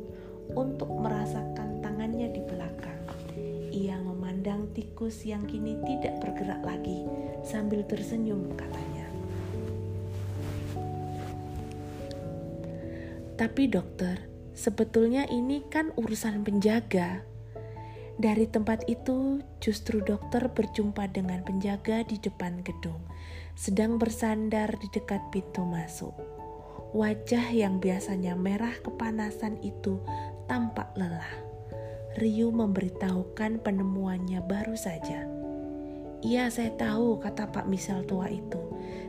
untuk 0.53 0.93
merasakan 0.93 1.81
tangannya 1.81 2.29
di 2.29 2.41
belakang. 2.45 3.01
Ia 3.73 3.97
memandang 4.47 4.71
tikus 4.71 5.27
yang 5.27 5.43
kini 5.43 5.75
tidak 5.83 6.23
bergerak 6.23 6.63
lagi 6.63 7.03
sambil 7.43 7.83
tersenyum 7.83 8.47
katanya. 8.55 9.03
Tapi 13.35 13.67
dokter, 13.67 14.23
sebetulnya 14.55 15.27
ini 15.27 15.67
kan 15.67 15.91
urusan 15.99 16.47
penjaga. 16.47 17.27
Dari 18.15 18.47
tempat 18.47 18.87
itu, 18.87 19.43
justru 19.59 19.99
dokter 19.99 20.47
berjumpa 20.47 21.11
dengan 21.11 21.43
penjaga 21.43 22.07
di 22.07 22.15
depan 22.15 22.63
gedung, 22.63 23.03
sedang 23.51 23.99
bersandar 23.99 24.71
di 24.79 24.87
dekat 24.95 25.27
pintu 25.27 25.67
masuk. 25.67 26.15
Wajah 26.95 27.51
yang 27.51 27.83
biasanya 27.83 28.39
merah 28.39 28.79
kepanasan 28.79 29.59
itu 29.59 29.99
tampak 30.47 30.87
lelah. 30.95 31.46
Ryu 32.17 32.49
memberitahukan 32.49 33.61
penemuannya 33.61 34.41
baru 34.41 34.73
saja. 34.73 35.29
Iya, 36.25 36.49
saya 36.49 36.73
tahu, 36.73 37.21
kata 37.21 37.53
Pak 37.53 37.69
Misal 37.69 38.03
tua 38.09 38.25
itu. 38.27 38.57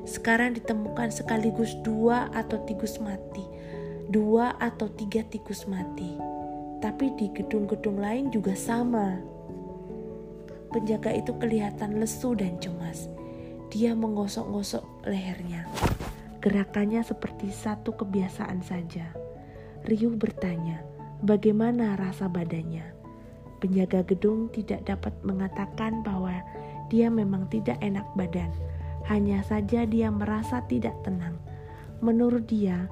Sekarang 0.04 0.52
ditemukan 0.52 1.08
sekaligus 1.08 1.72
dua 1.80 2.28
atau 2.36 2.60
tikus 2.68 3.00
mati. 3.00 3.44
Dua 4.12 4.56
atau 4.60 4.92
tiga 4.92 5.24
tikus 5.24 5.64
mati 5.64 6.28
tapi 6.78 7.10
di 7.18 7.30
gedung-gedung 7.34 7.98
lain 7.98 8.30
juga 8.30 8.54
sama. 8.54 9.18
Penjaga 10.70 11.10
itu 11.14 11.34
kelihatan 11.36 11.98
lesu 11.98 12.38
dan 12.38 12.58
cemas. 12.62 13.10
Dia 13.68 13.92
menggosok-gosok 13.98 15.04
lehernya. 15.04 15.66
Gerakannya 16.38 17.02
seperti 17.02 17.50
satu 17.50 17.98
kebiasaan 17.98 18.62
saja. 18.62 19.10
Ryu 19.84 20.14
bertanya, 20.14 20.86
bagaimana 21.24 21.98
rasa 21.98 22.30
badannya? 22.30 22.97
Penjaga 23.58 24.06
gedung 24.06 24.50
tidak 24.54 24.86
dapat 24.86 25.14
mengatakan 25.26 26.02
bahwa 26.06 26.38
dia 26.88 27.10
memang 27.10 27.50
tidak 27.50 27.78
enak 27.82 28.06
badan. 28.14 28.50
Hanya 29.10 29.42
saja 29.42 29.82
dia 29.86 30.12
merasa 30.14 30.62
tidak 30.70 30.94
tenang. 31.02 31.38
Menurut 31.98 32.46
dia, 32.46 32.86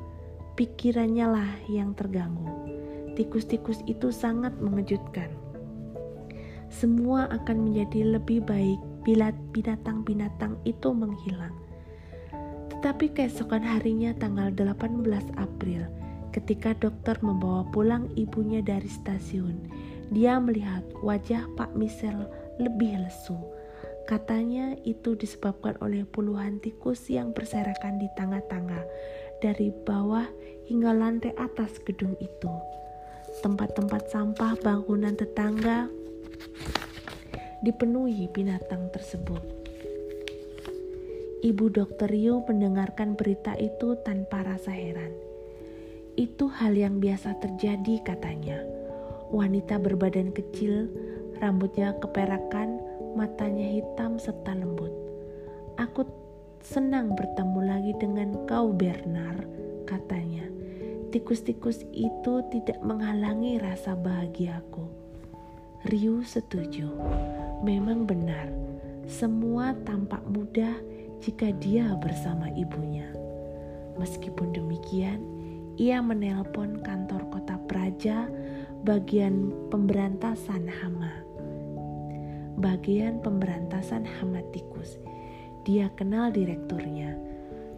pikirannya 0.58 1.26
lah 1.28 1.50
yang 1.70 1.94
terganggu 1.94 2.66
tikus-tikus 3.16 3.80
itu 3.88 4.12
sangat 4.12 4.52
mengejutkan. 4.60 5.32
Semua 6.68 7.26
akan 7.32 7.72
menjadi 7.72 8.20
lebih 8.20 8.44
baik 8.44 8.78
bila 9.02 9.32
binatang-binatang 9.56 10.60
itu 10.68 10.92
menghilang. 10.92 11.56
Tetapi 12.76 13.16
keesokan 13.16 13.64
harinya 13.64 14.12
tanggal 14.20 14.52
18 14.52 15.08
April, 15.40 15.88
ketika 16.36 16.76
dokter 16.76 17.16
membawa 17.24 17.64
pulang 17.72 18.12
ibunya 18.12 18.60
dari 18.60 18.92
stasiun, 18.92 19.56
dia 20.12 20.36
melihat 20.36 20.84
wajah 21.00 21.48
Pak 21.56 21.72
Michel 21.72 22.28
lebih 22.60 23.00
lesu. 23.00 23.40
Katanya 24.04 24.76
itu 24.84 25.16
disebabkan 25.16 25.80
oleh 25.80 26.04
puluhan 26.04 26.60
tikus 26.60 27.08
yang 27.08 27.32
berserakan 27.32 27.98
di 27.98 28.06
tangga-tangga 28.14 28.84
dari 29.40 29.72
bawah 29.82 30.28
hingga 30.68 30.94
lantai 30.94 31.34
atas 31.34 31.80
gedung 31.82 32.14
itu 32.22 32.52
tempat-tempat 33.42 34.08
sampah 34.08 34.56
bangunan 34.64 35.12
tetangga 35.12 35.90
dipenuhi 37.60 38.30
binatang 38.30 38.88
tersebut. 38.94 39.42
Ibu 41.44 41.64
dokter 41.68 42.10
Yu 42.10 42.42
mendengarkan 42.48 43.14
berita 43.14 43.54
itu 43.60 43.98
tanpa 44.02 44.42
rasa 44.42 44.72
heran. 44.72 45.25
Itu 46.16 46.48
hal 46.48 46.72
yang 46.72 46.96
biasa 46.98 47.36
terjadi 47.44 48.00
katanya. 48.00 48.64
Wanita 49.28 49.76
berbadan 49.76 50.32
kecil, 50.32 50.88
rambutnya 51.44 51.92
keperakan, 52.00 52.80
matanya 53.12 53.68
hitam 53.68 54.16
serta 54.16 54.56
lembut. 54.56 54.92
Aku 55.76 56.08
senang 56.64 57.12
bertemu 57.12 57.60
lagi 57.60 57.92
dengan 58.00 58.32
kau 58.48 58.72
Bernard, 58.72 59.44
katanya 59.84 60.48
tikus-tikus 61.16 61.80
itu 61.96 62.44
tidak 62.52 62.76
menghalangi 62.84 63.56
rasa 63.56 63.96
bahagiaku. 63.96 64.84
Ryu 65.88 66.20
setuju, 66.26 66.92
memang 67.64 68.04
benar, 68.04 68.52
semua 69.08 69.72
tampak 69.86 70.20
mudah 70.28 70.76
jika 71.22 71.54
dia 71.56 71.94
bersama 72.02 72.52
ibunya. 72.52 73.08
Meskipun 73.96 74.52
demikian, 74.52 75.24
ia 75.76 76.00
menelpon 76.00 76.80
kantor 76.80 77.28
kota 77.32 77.56
Praja 77.68 78.28
bagian 78.84 79.52
pemberantasan 79.68 80.68
hama. 80.68 81.12
Bagian 82.56 83.20
pemberantasan 83.20 84.08
hama 84.08 84.40
tikus. 84.52 84.96
Dia 85.68 85.92
kenal 85.92 86.32
direkturnya. 86.32 87.16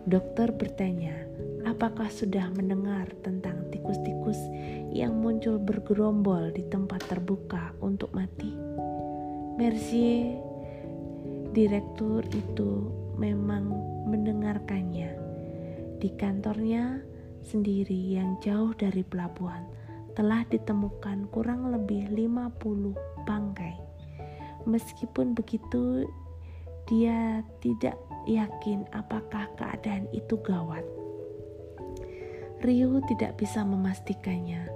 Dokter 0.08 0.54
bertanya, 0.54 1.28
Apakah 1.68 2.08
sudah 2.08 2.48
mendengar 2.54 3.10
tentang 3.20 3.66
tikus-tikus 3.68 4.40
yang 4.88 5.20
muncul 5.20 5.60
bergerombol 5.60 6.48
di 6.54 6.64
tempat 6.64 7.04
terbuka 7.10 7.76
untuk 7.84 8.08
mati? 8.16 8.48
Mercier, 9.60 10.38
direktur 11.50 12.22
itu 12.30 12.88
memang 13.20 13.74
mendengarkannya. 14.08 15.12
Di 16.00 16.08
kantornya 16.16 17.02
sendiri 17.48 18.20
yang 18.20 18.36
jauh 18.44 18.76
dari 18.76 19.00
pelabuhan 19.00 19.64
telah 20.12 20.44
ditemukan 20.52 21.32
kurang 21.32 21.72
lebih 21.72 22.12
50 22.12 23.24
bangkai. 23.24 23.80
Meskipun 24.68 25.32
begitu, 25.32 26.04
dia 26.84 27.40
tidak 27.64 27.96
yakin 28.28 28.84
apakah 28.92 29.48
keadaan 29.56 30.04
itu 30.12 30.36
gawat. 30.44 30.84
Ryu 32.60 33.00
tidak 33.06 33.38
bisa 33.38 33.62
memastikannya, 33.62 34.66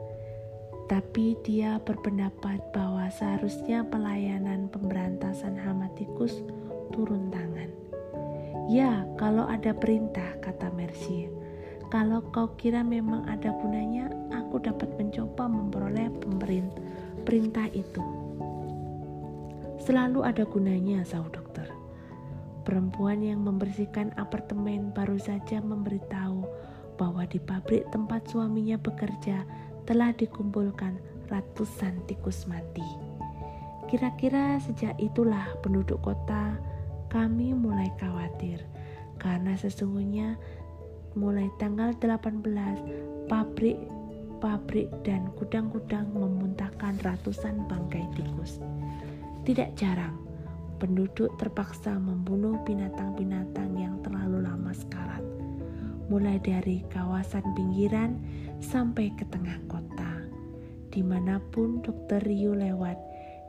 tapi 0.87 1.35
dia 1.43 1.83
berpendapat 1.83 2.63
bahwa 2.71 3.11
seharusnya 3.11 3.83
pelayanan 3.83 4.71
pemberantasan 4.71 5.59
hama 5.59 5.91
tikus 5.99 6.41
turun 6.95 7.29
tangan. 7.35 7.69
Ya, 8.71 9.03
kalau 9.19 9.51
ada 9.51 9.75
perintah, 9.75 10.39
kata 10.39 10.71
Mercy. 10.71 11.42
Kalau 11.93 12.25
kau 12.33 12.57
kira 12.57 12.81
memang 12.81 13.29
ada 13.29 13.53
gunanya, 13.61 14.09
aku 14.33 14.65
dapat 14.65 14.89
mencoba 14.97 15.45
memperoleh 15.45 16.09
perintah 17.29 17.69
itu. 17.69 18.01
Selalu 19.77 20.25
ada 20.25 20.49
gunanya, 20.49 21.05
sahut 21.05 21.37
dokter. 21.37 21.69
Perempuan 22.65 23.21
yang 23.21 23.45
membersihkan 23.45 24.09
apartemen 24.17 24.89
baru 24.97 25.21
saja 25.21 25.61
memberitahu 25.61 26.49
bahwa 26.97 27.29
di 27.29 27.37
pabrik 27.37 27.85
tempat 27.93 28.25
suaminya 28.25 28.81
bekerja 28.81 29.45
telah 29.85 30.17
dikumpulkan 30.17 30.97
ratusan 31.29 32.01
tikus 32.09 32.49
mati. 32.49 32.89
Kira-kira 33.93 34.57
sejak 34.65 34.97
itulah 34.97 35.45
penduduk 35.61 36.01
kota 36.01 36.57
kami 37.13 37.53
mulai 37.53 37.93
khawatir 38.01 38.65
karena 39.21 39.53
sesungguhnya 39.61 40.41
mulai 41.19 41.49
tanggal 41.61 41.93
18 42.01 42.43
pabrik 43.29 43.79
pabrik 44.43 44.91
dan 45.07 45.31
gudang-gudang 45.39 46.11
memuntahkan 46.11 46.99
ratusan 47.07 47.63
bangkai 47.71 48.03
tikus. 48.19 48.59
Tidak 49.47 49.79
jarang 49.79 50.19
penduduk 50.83 51.31
terpaksa 51.39 51.95
membunuh 51.95 52.59
binatang-binatang 52.67 53.71
yang 53.79 54.03
terlalu 54.03 54.43
lama 54.43 54.75
sekarat 54.75 55.23
mulai 56.11 56.37
dari 56.43 56.83
kawasan 56.91 57.41
pinggiran 57.55 58.19
sampai 58.59 59.15
ke 59.15 59.25
tengah 59.31 59.57
kota. 59.65 60.27
Di 60.93 61.01
mana 61.01 61.41
pun 61.41 61.81
dokter 61.81 62.21
Ryu 62.21 62.53
lewat, 62.53 63.01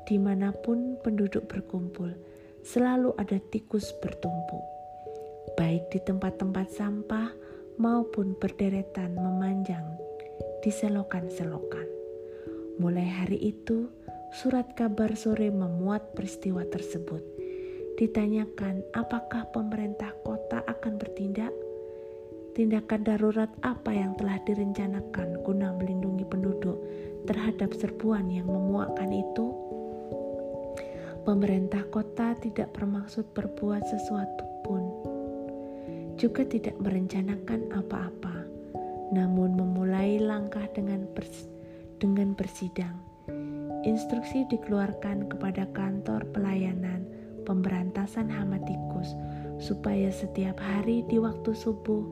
di 0.07 0.15
mana 0.15 0.55
pun 0.55 0.95
penduduk 1.03 1.49
berkumpul, 1.51 2.15
selalu 2.63 3.11
ada 3.19 3.35
tikus 3.51 3.91
bertumpuk. 3.99 4.63
Baik 5.59 5.91
di 5.91 5.99
tempat-tempat 5.99 6.71
sampah 6.71 7.35
maupun 7.77 8.37
berderetan 8.37 9.17
memanjang 9.17 9.83
di 10.61 10.69
selokan-selokan. 10.69 11.87
Mulai 12.77 13.05
hari 13.05 13.37
itu, 13.41 13.89
surat 14.33 14.73
kabar 14.73 15.13
sore 15.13 15.49
memuat 15.49 16.13
peristiwa 16.17 16.65
tersebut. 16.69 17.21
Ditanyakan 17.97 18.81
apakah 18.97 19.45
pemerintah 19.53 20.13
kota 20.25 20.65
akan 20.65 20.97
bertindak 20.97 21.53
tindakan 22.53 23.01
darurat 23.01 23.49
apa 23.65 23.93
yang 23.93 24.13
telah 24.17 24.37
direncanakan 24.45 25.41
guna 25.41 25.73
melindungi 25.77 26.25
penduduk 26.25 26.77
terhadap 27.25 27.73
serbuan 27.77 28.29
yang 28.29 28.49
memuakkan 28.49 29.09
itu? 29.13 29.53
Pemerintah 31.23 31.87
kota 31.87 32.35
tidak 32.41 32.75
bermaksud 32.75 33.23
berbuat 33.31 33.85
sesuatu 33.87 34.52
juga 36.23 36.47
tidak 36.47 36.79
merencanakan 36.79 37.67
apa-apa, 37.75 38.47
namun 39.11 39.59
memulai 39.59 40.23
langkah 40.23 40.63
dengan 40.71 41.03
pers 41.11 41.51
dengan 41.99 42.31
bersidang. 42.31 42.95
Instruksi 43.83 44.47
dikeluarkan 44.47 45.27
kepada 45.27 45.67
kantor 45.75 46.23
pelayanan 46.31 47.03
pemberantasan 47.43 48.31
hama 48.31 48.55
tikus 48.63 49.19
supaya 49.59 50.07
setiap 50.15 50.63
hari 50.63 51.03
di 51.11 51.19
waktu 51.19 51.51
subuh 51.51 52.07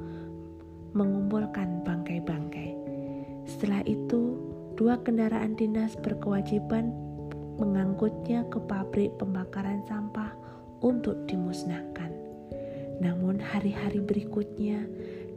mengumpulkan 0.91 1.79
bangkai-bangkai. 1.87 2.75
Setelah 3.47 3.79
itu, 3.87 4.35
dua 4.75 4.99
kendaraan 4.99 5.55
dinas 5.55 5.95
berkewajiban 5.95 6.91
mengangkutnya 7.55 8.43
ke 8.51 8.59
pabrik 8.67 9.15
pembakaran 9.15 9.79
sampah 9.87 10.35
untuk 10.83 11.15
dimusnahkan. 11.31 12.10
Namun 13.01 13.41
hari-hari 13.41 13.97
berikutnya 13.97 14.85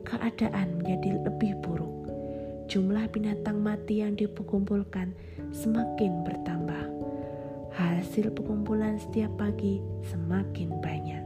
keadaan 0.05 0.79
menjadi 0.79 1.16
lebih 1.24 1.57
buruk. 1.64 2.12
Jumlah 2.68 3.09
binatang 3.09 3.64
mati 3.64 4.05
yang 4.05 4.16
dikumpulkan 4.16 5.16
semakin 5.53 6.24
bertambah. 6.29 6.85
Hasil 7.74 8.31
pengumpulan 8.37 9.00
setiap 9.00 9.33
pagi 9.40 9.81
semakin 10.12 10.79
banyak. 10.79 11.24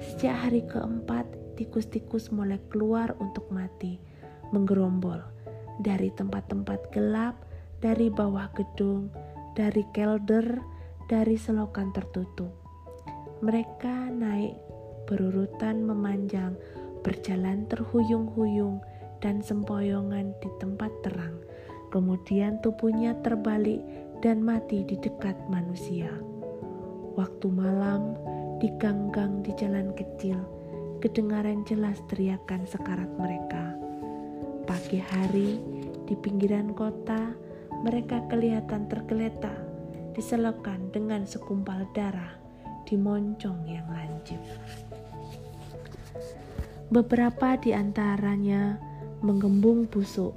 Sejak 0.00 0.48
hari 0.48 0.64
keempat, 0.64 1.28
tikus-tikus 1.60 2.32
mulai 2.32 2.58
keluar 2.72 3.12
untuk 3.20 3.46
mati, 3.52 4.00
menggerombol 4.50 5.20
dari 5.84 6.08
tempat-tempat 6.10 6.88
gelap, 6.90 7.36
dari 7.84 8.08
bawah 8.08 8.48
gedung, 8.56 9.12
dari 9.52 9.84
kelder, 9.92 10.60
dari 11.08 11.36
selokan 11.36 11.92
tertutup. 11.92 12.52
Mereka 13.40 14.12
naik 14.12 14.69
berurutan 15.10 15.82
memanjang, 15.82 16.54
berjalan 17.02 17.66
terhuyung-huyung 17.66 18.78
dan 19.18 19.42
sempoyongan 19.42 20.30
di 20.38 20.48
tempat 20.62 20.94
terang. 21.02 21.34
Kemudian 21.90 22.62
tubuhnya 22.62 23.18
terbalik 23.26 23.82
dan 24.22 24.38
mati 24.38 24.86
di 24.86 24.94
dekat 25.02 25.34
manusia. 25.50 26.14
Waktu 27.18 27.50
malam, 27.50 28.14
di 28.62 28.70
gang-gang 28.78 29.42
di 29.42 29.50
jalan 29.58 29.90
kecil, 29.98 30.38
kedengaran 31.02 31.66
jelas 31.66 31.98
teriakan 32.06 32.62
sekarat 32.70 33.10
mereka. 33.18 33.74
Pagi 34.70 35.02
hari, 35.02 35.58
di 36.06 36.14
pinggiran 36.14 36.70
kota, 36.70 37.34
mereka 37.82 38.22
kelihatan 38.30 38.86
tergeletak, 38.86 39.58
diselokan 40.14 40.94
dengan 40.94 41.26
sekumpal 41.26 41.88
darah 41.90 42.38
di 42.86 42.94
moncong 42.94 43.66
yang 43.66 43.88
lancip. 43.90 44.38
Beberapa 46.90 47.54
di 47.54 47.70
antaranya 47.70 48.74
menggembung 49.22 49.86
busuk, 49.86 50.34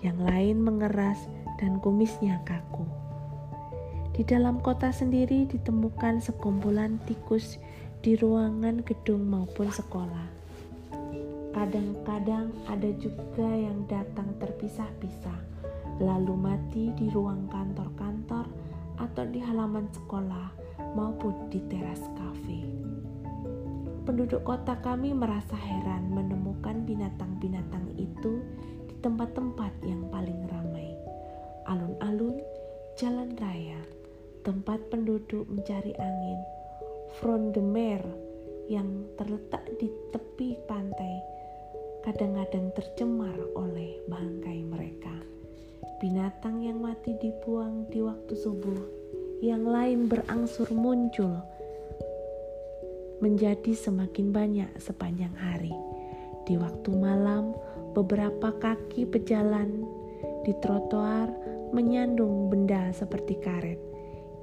yang 0.00 0.16
lain 0.24 0.64
mengeras 0.64 1.20
dan 1.60 1.84
kumisnya 1.84 2.40
kaku. 2.48 2.88
Di 4.16 4.24
dalam 4.24 4.64
kota 4.64 4.88
sendiri 4.88 5.44
ditemukan 5.44 6.24
sekumpulan 6.24 6.96
tikus 7.04 7.60
di 8.00 8.16
ruangan 8.16 8.80
gedung 8.88 9.28
maupun 9.28 9.68
sekolah. 9.68 10.28
Kadang-kadang 11.52 12.48
ada 12.64 12.90
juga 12.96 13.44
yang 13.44 13.84
datang 13.84 14.32
terpisah-pisah 14.40 15.40
lalu 16.00 16.40
mati 16.40 16.88
di 16.96 17.12
ruang 17.12 17.52
kantor-kantor 17.52 18.48
atau 18.96 19.24
di 19.28 19.44
halaman 19.44 19.92
sekolah 19.92 20.48
maupun 20.96 21.52
di 21.52 21.60
teras 21.68 22.00
kafe. 22.16 22.73
Penduduk 24.04 24.44
kota 24.44 24.76
kami 24.84 25.16
merasa 25.16 25.56
heran 25.56 26.12
menemukan 26.12 26.84
binatang-binatang 26.84 27.88
itu 27.96 28.44
di 28.84 28.94
tempat-tempat 29.00 29.72
yang 29.80 30.04
paling 30.12 30.44
ramai. 30.44 30.92
Alun-alun, 31.64 32.36
jalan 33.00 33.32
raya, 33.40 33.80
tempat 34.44 34.76
penduduk 34.92 35.48
mencari 35.48 35.96
angin, 35.96 36.36
front 37.16 37.56
de 37.56 37.64
mer 37.64 38.04
yang 38.68 39.08
terletak 39.16 39.64
di 39.80 39.88
tepi 40.12 40.60
pantai 40.68 41.24
kadang-kadang 42.04 42.76
tercemar 42.76 43.32
oleh 43.56 44.04
bangkai 44.04 44.68
mereka. 44.68 45.16
Binatang 46.04 46.60
yang 46.60 46.84
mati 46.84 47.16
dibuang 47.16 47.88
di 47.88 48.04
waktu 48.04 48.36
subuh, 48.36 48.84
yang 49.40 49.64
lain 49.64 50.12
berangsur 50.12 50.68
muncul 50.76 51.40
menjadi 53.24 53.72
semakin 53.72 54.28
banyak 54.36 54.68
sepanjang 54.76 55.32
hari. 55.32 55.72
Di 56.44 56.60
waktu 56.60 56.92
malam, 56.92 57.56
beberapa 57.96 58.52
kaki 58.60 59.08
pejalan 59.08 59.88
di 60.44 60.52
trotoar 60.60 61.32
menyandung 61.72 62.52
benda 62.52 62.92
seperti 62.92 63.40
karet. 63.40 63.80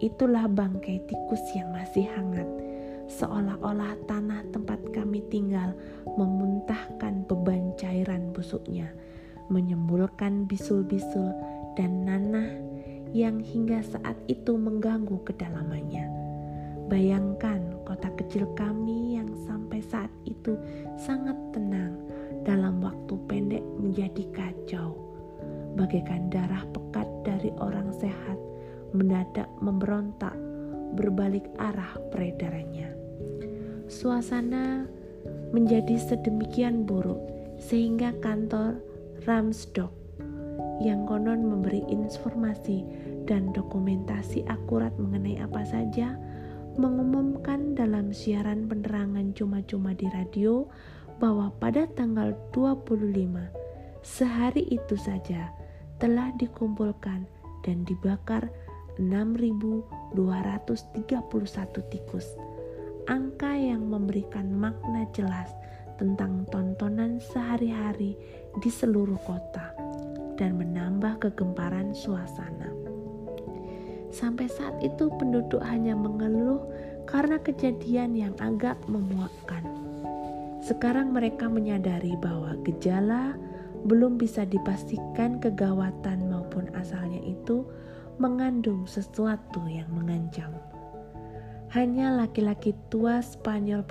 Itulah 0.01 0.49
bangkai 0.49 1.05
tikus 1.05 1.45
yang 1.53 1.69
masih 1.77 2.09
hangat, 2.09 2.49
seolah-olah 3.05 4.01
tanah 4.09 4.49
tempat 4.49 4.81
kami 4.89 5.21
tinggal 5.29 5.77
memuntahkan 6.17 7.29
beban 7.29 7.77
cairan 7.77 8.33
busuknya 8.33 8.89
menyembulkan 9.51 10.47
bisul-bisul 10.47 11.35
dan 11.75 12.07
nanah 12.07 12.49
yang 13.11 13.43
hingga 13.43 13.83
saat 13.83 14.15
itu 14.31 14.55
mengganggu 14.55 15.19
kedalamannya. 15.27 16.20
Bayangkan 16.91 17.87
kota 17.87 18.11
kecil 18.19 18.51
kami 18.51 19.15
yang 19.15 19.31
sampai 19.47 19.79
saat 19.79 20.11
itu 20.27 20.59
sangat 20.99 21.39
tenang 21.55 21.95
dalam 22.43 22.83
waktu 22.83 23.15
pendek 23.31 23.63
menjadi 23.79 24.27
kacau. 24.35 24.99
Bagaikan 25.79 26.27
darah 26.27 26.67
pekat 26.75 27.07
dari 27.23 27.47
orang 27.63 27.95
sehat 27.95 28.35
mendadak 28.91 29.47
memberontak 29.63 30.35
berbalik 30.99 31.47
arah 31.63 31.95
peredarannya. 32.11 32.91
Suasana 33.87 34.83
menjadi 35.55 35.95
sedemikian 35.95 36.83
buruk 36.83 37.23
sehingga 37.55 38.11
kantor 38.19 38.83
Ramsdok 39.23 39.95
yang 40.83 41.07
konon 41.07 41.47
memberi 41.47 41.87
informasi 41.87 42.83
dan 43.23 43.55
dokumentasi 43.55 44.43
akurat 44.51 44.91
mengenai 44.99 45.39
apa 45.39 45.63
saja 45.63 46.19
mengumumkan 46.79 47.75
dalam 47.75 48.15
siaran 48.15 48.67
penerangan 48.67 49.35
cuma-cuma 49.35 49.91
di 49.95 50.07
radio 50.11 50.67
bahwa 51.19 51.51
pada 51.59 51.85
tanggal 51.91 52.33
25 52.55 54.01
sehari 54.01 54.65
itu 54.73 54.95
saja 54.97 55.53
telah 56.01 56.33
dikumpulkan 56.41 57.29
dan 57.61 57.85
dibakar 57.85 58.49
6.231 58.97 60.17
tikus. 61.93 62.27
Angka 63.05 63.53
yang 63.53 63.85
memberikan 63.89 64.49
makna 64.49 65.05
jelas 65.13 65.53
tentang 66.01 66.49
tontonan 66.49 67.21
sehari-hari 67.21 68.17
di 68.57 68.69
seluruh 68.73 69.21
kota 69.21 69.73
dan 70.41 70.57
menambah 70.57 71.21
kegemparan 71.21 71.93
suasana. 71.93 72.80
Sampai 74.11 74.51
saat 74.51 74.75
itu 74.83 75.07
penduduk 75.15 75.63
hanya 75.63 75.95
mengeluh 75.95 76.59
karena 77.07 77.39
kejadian 77.39 78.13
yang 78.13 78.35
agak 78.43 78.75
memuakkan. 78.91 79.63
Sekarang 80.61 81.15
mereka 81.15 81.49
menyadari 81.49 82.13
bahwa 82.19 82.53
gejala 82.67 83.33
belum 83.87 84.21
bisa 84.21 84.45
dipastikan 84.45 85.41
kegawatan 85.41 86.29
maupun 86.29 86.69
asalnya 86.77 87.17
itu 87.25 87.65
mengandung 88.21 88.85
sesuatu 88.85 89.65
yang 89.65 89.89
mengancam. 89.89 90.53
Hanya 91.73 92.13
laki-laki 92.13 92.77
tua 92.91 93.23
Spanyol 93.23 93.81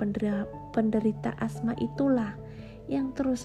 penderita 0.71 1.35
asma 1.41 1.75
itulah 1.81 2.37
yang 2.87 3.11
terus 3.17 3.43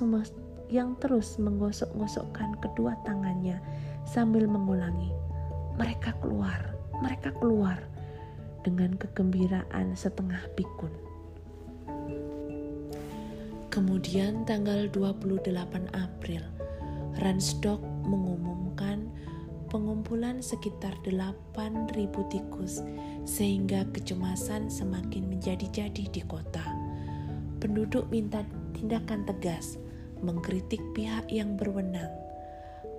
yang 0.71 0.95
terus 1.03 1.41
menggosok-gosokkan 1.41 2.59
kedua 2.63 2.95
tangannya 3.03 3.59
sambil 4.07 4.47
mengulangi, 4.47 5.11
"Mereka 5.77 6.17
keluar, 6.21 6.75
mereka 7.05 7.33
keluar." 7.37 7.97
dengan 8.67 8.99
kegembiraan 8.99 9.95
setengah 9.95 10.43
pikun. 10.59 10.91
Kemudian 13.71 14.43
tanggal 14.43 14.91
28 14.91 15.87
April, 15.95 16.43
Ransdok 17.23 17.79
mengumumkan 18.03 19.07
pengumpulan 19.71 20.43
sekitar 20.43 20.99
8.000 21.07 21.95
tikus 22.27 22.83
sehingga 23.23 23.87
kecemasan 23.95 24.67
semakin 24.67 25.31
menjadi-jadi 25.31 26.05
di 26.11 26.23
kota. 26.27 26.65
Penduduk 27.63 28.11
minta 28.11 28.43
tindakan 28.75 29.29
tegas, 29.29 29.79
mengkritik 30.25 30.81
pihak 30.97 31.29
yang 31.31 31.55
berwenang. 31.55 32.26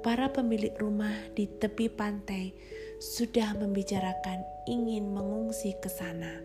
Para 0.01 0.31
pemilik 0.31 0.73
rumah 0.77 1.13
di 1.33 1.47
tepi 1.47 1.89
pantai 1.91 2.53
sudah 2.97 3.53
membicarakan 3.57 4.45
ingin 4.65 5.13
mengungsi 5.13 5.77
ke 5.77 5.89
sana. 5.89 6.41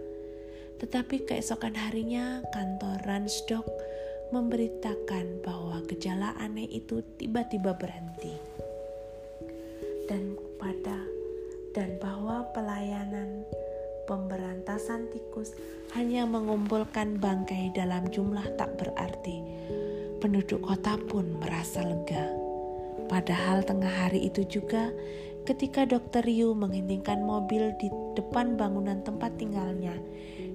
Tetapi 0.82 1.28
keesokan 1.28 1.78
harinya 1.78 2.42
kantor 2.50 3.00
Ransdok 3.06 3.66
memberitakan 4.32 5.44
bahwa 5.44 5.84
gejala 5.86 6.34
aneh 6.40 6.66
itu 6.66 7.04
tiba-tiba 7.20 7.76
berhenti 7.76 8.52
dan 10.12 10.34
pada 10.60 10.98
dan 11.72 11.96
bahwa 11.96 12.44
pelayanan 12.52 13.48
pemberantasan 14.04 15.08
tikus 15.08 15.56
hanya 15.96 16.28
mengumpulkan 16.28 17.16
bangkai 17.16 17.72
dalam 17.72 18.04
jumlah 18.12 18.44
tak 18.60 18.76
berarti. 18.76 19.40
Penduduk 20.20 20.62
kota 20.62 21.00
pun 21.08 21.40
merasa 21.40 21.82
lega. 21.82 22.41
Padahal 23.12 23.60
tengah 23.60 23.92
hari 23.92 24.24
itu 24.24 24.48
juga 24.48 24.88
Ketika 25.42 25.82
dokter 25.82 26.22
Yu 26.22 26.54
menghentikan 26.54 27.26
mobil 27.26 27.74
di 27.82 27.90
depan 28.14 28.54
bangunan 28.54 29.02
tempat 29.02 29.34
tinggalnya, 29.42 29.90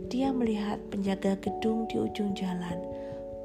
dia 0.07 0.31
melihat 0.31 0.79
penjaga 0.87 1.35
gedung 1.43 1.91
di 1.91 1.99
ujung 1.99 2.31
jalan, 2.31 2.79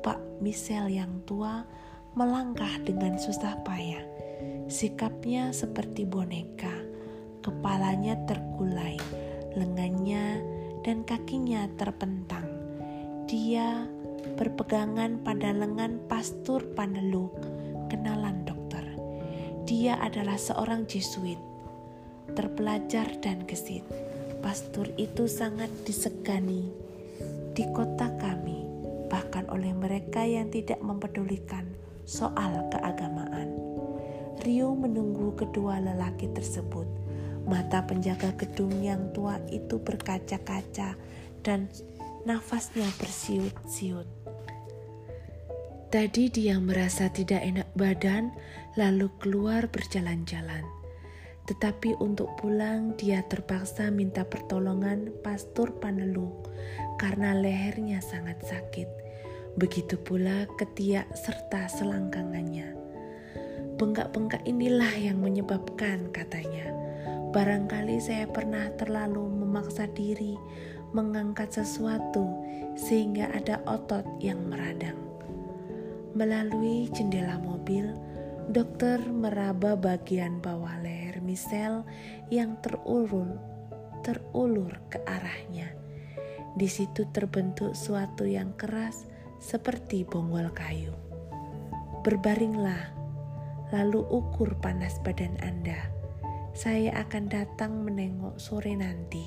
Pak 0.07 0.23
Michel 0.39 0.87
yang 0.87 1.11
tua, 1.27 1.67
melangkah 2.15 2.71
dengan 2.87 3.19
susah 3.19 3.59
payah. 3.67 4.07
Sikapnya 4.71 5.51
seperti 5.51 6.07
boneka, 6.07 6.71
kepalanya 7.43 8.15
terkulai, 8.31 8.95
lengannya 9.59 10.39
dan 10.87 11.03
kakinya 11.03 11.67
terpentang. 11.75 12.47
Dia 13.27 13.83
berpegangan 14.39 15.27
pada 15.27 15.51
lengan 15.51 15.99
Pastur 16.07 16.63
Paneluk, 16.79 17.35
kenalan. 17.91 18.42
Dia 19.63 19.95
adalah 20.03 20.35
seorang 20.35 20.91
Jesuit, 20.91 21.39
terpelajar 22.35 23.07
dan 23.23 23.47
gesit. 23.47 23.87
Pastur 24.43 24.91
itu 24.99 25.31
sangat 25.31 25.71
disegani 25.87 26.67
di 27.55 27.63
kota 27.71 28.11
kami, 28.19 28.67
bahkan 29.07 29.47
oleh 29.55 29.71
mereka 29.71 30.27
yang 30.27 30.51
tidak 30.51 30.83
mempedulikan 30.83 31.71
soal 32.03 32.67
keagamaan. 32.75 33.55
Rio 34.43 34.75
menunggu 34.75 35.39
kedua 35.39 35.79
lelaki 35.79 36.27
tersebut. 36.35 36.89
Mata 37.47 37.87
penjaga 37.87 38.35
gedung 38.35 38.83
yang 38.83 39.15
tua 39.15 39.39
itu 39.51 39.79
berkaca-kaca 39.79 40.99
dan 41.47 41.71
nafasnya 42.27 42.87
bersiut-siut. 42.99 44.22
Tadi 45.93 46.33
dia 46.33 46.57
merasa 46.57 47.13
tidak 47.13 47.45
enak 47.45 47.69
badan, 47.77 48.33
lalu 48.81 49.13
keluar 49.21 49.69
berjalan-jalan. 49.69 50.65
Tetapi 51.45 52.01
untuk 52.01 52.33
pulang 52.41 52.97
dia 52.97 53.21
terpaksa 53.29 53.93
minta 53.93 54.25
pertolongan 54.25 55.13
pastor 55.21 55.77
Paneluk 55.85 56.49
karena 56.97 57.37
lehernya 57.37 58.01
sangat 58.01 58.41
sakit. 58.41 58.89
Begitu 59.61 60.01
pula 60.01 60.49
ketiak 60.57 61.13
serta 61.13 61.69
selangkangannya. 61.69 62.73
Bengkak-bengkak 63.77 64.49
inilah 64.49 64.97
yang 64.97 65.21
menyebabkan 65.21 66.09
katanya. 66.09 66.73
Barangkali 67.37 68.01
saya 68.01 68.25
pernah 68.33 68.73
terlalu 68.81 69.29
memaksa 69.29 69.85
diri 69.93 70.41
mengangkat 70.97 71.53
sesuatu 71.53 72.33
sehingga 72.81 73.29
ada 73.37 73.61
otot 73.69 74.09
yang 74.25 74.41
meradang. 74.49 75.12
Melalui 76.13 76.93
jendela 76.93 77.41
mobil, 77.41 77.89
dokter 78.53 79.01
meraba 79.09 79.73
bagian 79.79 80.45
bawah 80.45 80.77
leher 80.85 81.25
misel 81.25 81.87
yang 82.29 82.61
terulur 82.61 83.53
terulur 84.03 84.83
ke 84.91 84.99
arahnya. 85.07 85.73
Di 86.59 86.69
situ 86.69 87.09
terbentuk 87.15 87.73
suatu 87.73 88.29
yang 88.29 88.53
keras 88.59 89.09
seperti 89.41 90.05
bonggol 90.05 90.53
kayu. 90.53 90.93
Berbaringlah, 92.03 92.93
lalu 93.73 94.05
ukur 94.11 94.59
panas 94.61 94.99
badan 95.01 95.39
Anda. 95.41 95.89
Saya 96.53 96.93
akan 97.09 97.33
datang 97.33 97.73
menengok 97.87 98.37
sore 98.37 98.77
nanti. 98.77 99.25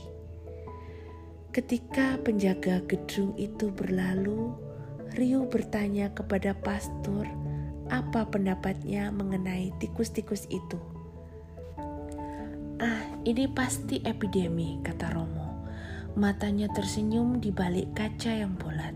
Ketika 1.50 2.20
penjaga 2.22 2.84
gedung 2.86 3.34
itu 3.40 3.72
berlalu, 3.72 4.54
Rio 5.16 5.48
bertanya 5.48 6.12
kepada 6.12 6.52
pastor 6.52 7.24
apa 7.88 8.28
pendapatnya 8.28 9.14
mengenai 9.16 9.72
tikus-tikus 9.80 10.44
itu. 10.52 10.76
Ah, 12.84 13.08
ini 13.24 13.48
pasti 13.48 14.04
epidemi, 14.04 14.84
kata 14.84 15.16
Romo. 15.16 15.64
Matanya 16.20 16.68
tersenyum 16.76 17.40
di 17.40 17.56
balik 17.56 17.96
kaca 17.96 18.32
yang 18.36 18.60
bulat. 18.60 18.92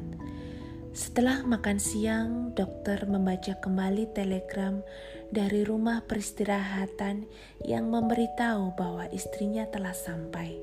Setelah 0.91 1.47
makan 1.47 1.79
siang, 1.79 2.51
dokter 2.51 3.07
membaca 3.07 3.55
kembali 3.55 4.11
telegram 4.11 4.83
dari 5.31 5.63
rumah 5.63 6.03
peristirahatan 6.03 7.29
yang 7.63 7.87
memberitahu 7.87 8.75
bahwa 8.75 9.07
istrinya 9.15 9.63
telah 9.71 9.95
sampai. 9.95 10.59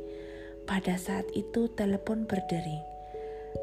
Pada 0.68 0.98
saat 1.00 1.30
itu 1.32 1.72
telepon 1.72 2.28
berdering. 2.28 2.95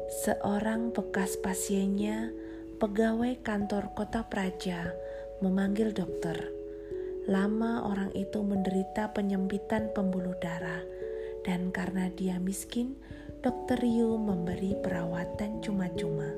Seorang 0.04 0.92
bekas 0.92 1.40
pasiennya, 1.40 2.28
pegawai 2.76 3.40
kantor 3.40 3.96
kota 3.96 4.28
Praja, 4.28 4.92
memanggil 5.40 5.96
dokter. 5.96 6.36
Lama 7.24 7.88
orang 7.88 8.12
itu 8.12 8.44
menderita 8.44 9.16
penyempitan 9.16 9.96
pembuluh 9.96 10.36
darah, 10.44 10.84
dan 11.48 11.72
karena 11.72 12.12
dia 12.12 12.36
miskin, 12.36 13.00
dokter 13.40 13.80
Yu 13.80 14.20
memberi 14.20 14.76
perawatan 14.76 15.64
cuma-cuma. 15.64 16.28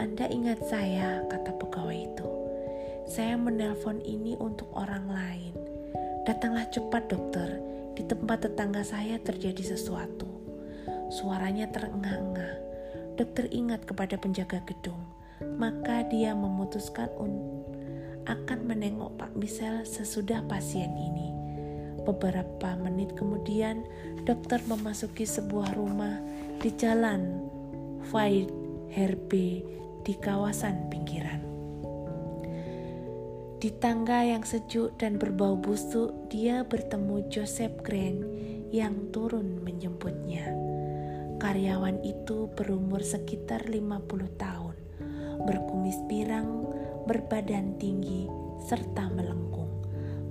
Anda 0.00 0.24
ingat 0.32 0.64
saya, 0.64 1.20
kata 1.28 1.60
pegawai 1.60 1.98
itu. 2.00 2.28
Saya 3.04 3.36
menelpon 3.36 4.00
ini 4.00 4.40
untuk 4.40 4.72
orang 4.72 5.04
lain. 5.12 5.52
Datanglah 6.24 6.64
cepat 6.72 7.12
dokter, 7.12 7.60
di 7.92 8.08
tempat 8.08 8.48
tetangga 8.48 8.80
saya 8.80 9.20
terjadi 9.20 9.76
sesuatu. 9.76 10.43
Suaranya 11.14 11.70
terengah-engah. 11.70 12.58
Dokter 13.14 13.46
ingat 13.54 13.86
kepada 13.86 14.18
penjaga 14.18 14.58
gedung, 14.66 14.98
maka 15.54 16.02
dia 16.10 16.34
memutuskan 16.34 17.06
akan 18.26 18.58
menengok 18.66 19.14
Pak 19.14 19.30
Michel 19.38 19.86
sesudah 19.86 20.42
pasien 20.50 20.90
ini. 20.90 21.30
Beberapa 22.02 22.74
menit 22.82 23.14
kemudian, 23.14 23.86
dokter 24.26 24.58
memasuki 24.66 25.22
sebuah 25.22 25.78
rumah 25.78 26.18
di 26.58 26.74
jalan 26.74 27.46
Vaid 28.10 28.50
Herbe 28.90 29.62
di 30.02 30.14
kawasan 30.18 30.90
pinggiran. 30.90 31.38
Di 33.62 33.70
tangga 33.78 34.26
yang 34.26 34.42
sejuk 34.42 34.98
dan 34.98 35.22
berbau 35.22 35.54
busuk, 35.54 36.10
dia 36.26 36.66
bertemu 36.66 37.22
Joseph 37.30 37.86
Grant 37.86 38.26
yang 38.74 39.14
turun 39.14 39.62
menjemputnya. 39.62 40.73
Karyawan 41.44 42.00
itu 42.00 42.48
berumur 42.56 43.04
sekitar 43.04 43.68
50 43.68 44.00
tahun, 44.40 44.76
berkumis 45.44 46.00
pirang, 46.08 46.64
berbadan 47.04 47.76
tinggi, 47.76 48.24
serta 48.64 49.12
melengkung. 49.12 49.68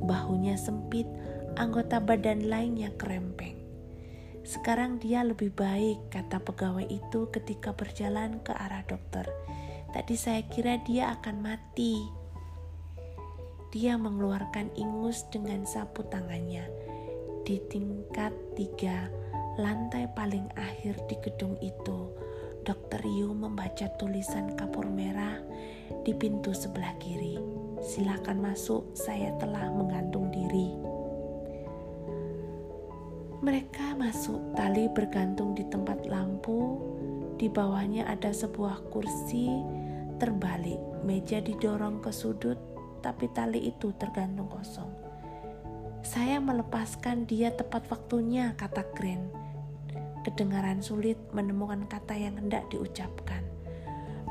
Bahunya 0.09 0.57
sempit, 0.57 1.05
anggota 1.53 2.01
badan 2.01 2.49
lainnya 2.49 2.89
kerempeng. 2.97 3.61
Sekarang 4.41 4.97
dia 4.97 5.21
lebih 5.21 5.53
baik, 5.53 6.09
kata 6.09 6.41
pegawai 6.41 6.89
itu 6.89 7.29
ketika 7.29 7.77
berjalan 7.77 8.41
ke 8.41 8.49
arah 8.49 8.81
dokter. 8.89 9.29
Tadi 9.93 10.17
saya 10.17 10.41
kira 10.49 10.81
dia 10.81 11.13
akan 11.13 11.45
mati. 11.45 12.09
Dia 13.69 14.01
mengeluarkan 14.01 14.73
ingus 14.73 15.29
dengan 15.29 15.61
sapu 15.69 16.09
tangannya. 16.09 16.65
Di 17.45 17.61
tingkat 17.69 18.33
tiga, 18.57 19.13
lantai 19.53 20.09
paling 20.17 20.49
akhir 20.57 20.97
di 21.05 21.15
gedung 21.21 21.53
itu, 21.61 22.09
Dokter 22.65 23.05
Yu 23.05 23.37
membaca 23.37 23.85
tulisan 24.01 24.57
kapur 24.57 24.89
merah 24.89 25.37
di 26.01 26.15
pintu 26.15 26.57
sebelah 26.57 26.97
kiri. 26.97 27.37
Silakan 27.83 28.41
masuk, 28.41 28.97
saya 28.97 29.29
telah 29.37 29.69
menggantung 29.69 30.33
diri. 30.33 30.73
Mereka 33.43 33.99
masuk, 33.99 34.55
tali 34.55 34.87
bergantung 34.89 35.53
di 35.53 35.67
tempat 35.67 36.07
lampu. 36.07 36.79
Di 37.37 37.51
bawahnya 37.51 38.07
ada 38.07 38.31
sebuah 38.31 38.87
kursi 38.89 39.51
terbalik, 40.17 40.79
meja 41.03 41.43
didorong 41.43 41.99
ke 41.99 42.09
sudut, 42.09 42.55
tapi 43.03 43.27
tali 43.35 43.69
itu 43.69 43.91
tergantung 43.99 44.47
kosong. 44.47 44.87
Saya 46.01 46.39
melepaskan 46.39 47.27
dia 47.27 47.51
tepat 47.51 47.83
waktunya, 47.91 48.55
kata 48.55 48.87
Grant 48.95 49.42
kedengaran 50.23 50.79
sulit 50.79 51.19
menemukan 51.35 51.85
kata 51.85 52.15
yang 52.15 52.39
hendak 52.39 52.65
diucapkan. 52.71 53.43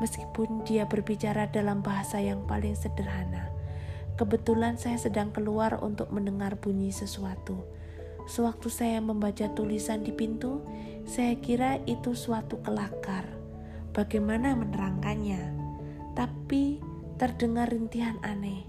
Meskipun 0.01 0.65
dia 0.65 0.89
berbicara 0.89 1.47
dalam 1.47 1.79
bahasa 1.85 2.17
yang 2.19 2.43
paling 2.49 2.73
sederhana, 2.73 3.53
kebetulan 4.17 4.75
saya 4.75 4.97
sedang 4.97 5.29
keluar 5.31 5.79
untuk 5.79 6.09
mendengar 6.09 6.57
bunyi 6.57 6.89
sesuatu. 6.89 7.61
Sewaktu 8.27 8.67
saya 8.67 8.99
membaca 8.99 9.47
tulisan 9.53 10.01
di 10.03 10.11
pintu, 10.11 10.65
saya 11.07 11.37
kira 11.39 11.79
itu 11.87 12.17
suatu 12.17 12.59
kelakar. 12.63 13.27
Bagaimana 13.93 14.57
menerangkannya? 14.57 15.53
Tapi 16.17 16.81
terdengar 17.21 17.69
rintihan 17.69 18.17
aneh, 18.25 18.65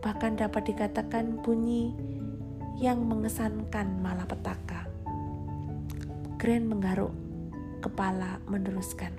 bahkan 0.00 0.38
dapat 0.38 0.72
dikatakan 0.72 1.42
bunyi 1.42 1.92
yang 2.78 3.02
mengesankan 3.04 3.98
malapetaka. 3.98 4.87
Grant 6.38 6.70
menggaruk 6.70 7.10
kepala 7.82 8.38
meneruskan. 8.46 9.10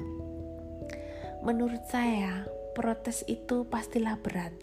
Menurut 1.44 1.84
saya, 1.92 2.48
protes 2.72 3.28
itu 3.28 3.68
pastilah 3.68 4.16
berat. 4.24 4.56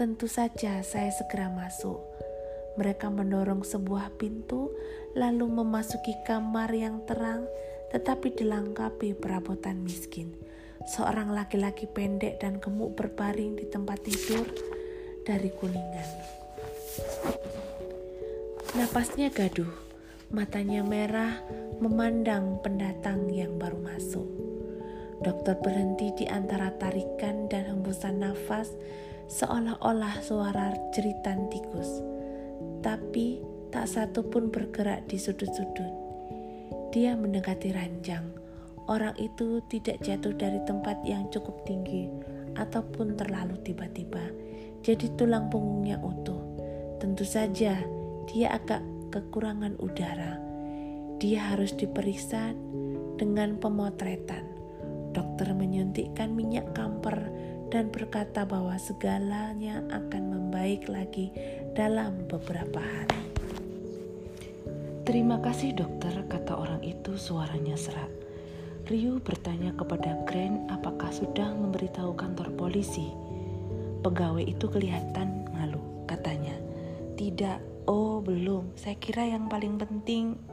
Tentu 0.00 0.24
saja 0.24 0.80
saya 0.80 1.12
segera 1.12 1.52
masuk. 1.52 2.00
Mereka 2.80 3.12
mendorong 3.12 3.60
sebuah 3.68 4.16
pintu, 4.16 4.72
lalu 5.12 5.44
memasuki 5.44 6.16
kamar 6.24 6.72
yang 6.72 7.04
terang, 7.04 7.44
tetapi 7.92 8.32
dilengkapi 8.32 9.12
perabotan 9.12 9.84
miskin. 9.84 10.32
Seorang 10.96 11.36
laki-laki 11.36 11.84
pendek 11.84 12.40
dan 12.40 12.64
gemuk 12.64 12.96
berbaring 12.96 13.60
di 13.60 13.68
tempat 13.68 14.00
tidur 14.00 14.48
dari 15.28 15.52
kuningan. 15.52 16.08
Napasnya 18.72 19.28
gaduh, 19.28 19.68
matanya 20.32 20.80
merah, 20.80 21.36
memandang 21.80 22.60
pendatang 22.60 23.32
yang 23.32 23.56
baru 23.56 23.80
masuk. 23.80 24.28
Dokter 25.24 25.56
berhenti 25.64 26.12
di 26.12 26.28
antara 26.28 26.76
tarikan 26.76 27.48
dan 27.48 27.64
hembusan 27.72 28.20
nafas, 28.20 28.72
seolah-olah 29.32 30.20
suara 30.20 30.76
jeritan 30.92 31.48
tikus. 31.48 32.04
Tapi 32.84 33.40
tak 33.72 33.88
satu 33.88 34.28
pun 34.28 34.52
bergerak 34.52 35.08
di 35.08 35.16
sudut-sudut. 35.16 35.92
Dia 36.92 37.16
mendekati 37.16 37.72
ranjang. 37.72 38.28
Orang 38.84 39.16
itu 39.16 39.64
tidak 39.72 40.04
jatuh 40.04 40.36
dari 40.36 40.60
tempat 40.68 41.00
yang 41.04 41.28
cukup 41.32 41.64
tinggi 41.64 42.12
ataupun 42.60 43.16
terlalu 43.16 43.56
tiba-tiba. 43.64 44.24
Jadi 44.84 45.16
tulang 45.16 45.48
punggungnya 45.48 46.00
utuh. 46.00 46.40
Tentu 47.00 47.24
saja 47.24 47.76
dia 48.28 48.48
agak 48.52 48.82
kekurangan 49.14 49.78
udara. 49.78 50.49
Dia 51.20 51.52
harus 51.52 51.76
diperiksa 51.76 52.56
dengan 53.20 53.60
pemotretan. 53.60 54.40
Dokter 55.12 55.52
menyuntikkan 55.52 56.32
minyak 56.32 56.72
kamper 56.72 57.28
dan 57.68 57.92
berkata 57.92 58.48
bahwa 58.48 58.80
segalanya 58.80 59.84
akan 59.92 60.22
membaik 60.32 60.88
lagi 60.88 61.28
dalam 61.76 62.24
beberapa 62.24 62.80
hari. 62.80 63.20
Terima 65.04 65.36
kasih 65.44 65.76
dokter, 65.76 66.24
kata 66.24 66.56
orang 66.56 66.80
itu 66.80 67.20
suaranya 67.20 67.76
serak. 67.76 68.08
Ryu 68.88 69.20
bertanya 69.20 69.76
kepada 69.76 70.16
Grant 70.24 70.72
apakah 70.72 71.12
sudah 71.12 71.52
memberitahu 71.52 72.16
kantor 72.16 72.48
polisi. 72.56 73.12
Pegawai 74.00 74.40
itu 74.40 74.66
kelihatan 74.72 75.44
malu, 75.52 75.84
katanya. 76.08 76.56
Tidak, 77.14 77.84
oh 77.84 78.24
belum, 78.24 78.72
saya 78.72 78.96
kira 78.96 79.28
yang 79.28 79.52
paling 79.52 79.76
penting. 79.76 80.49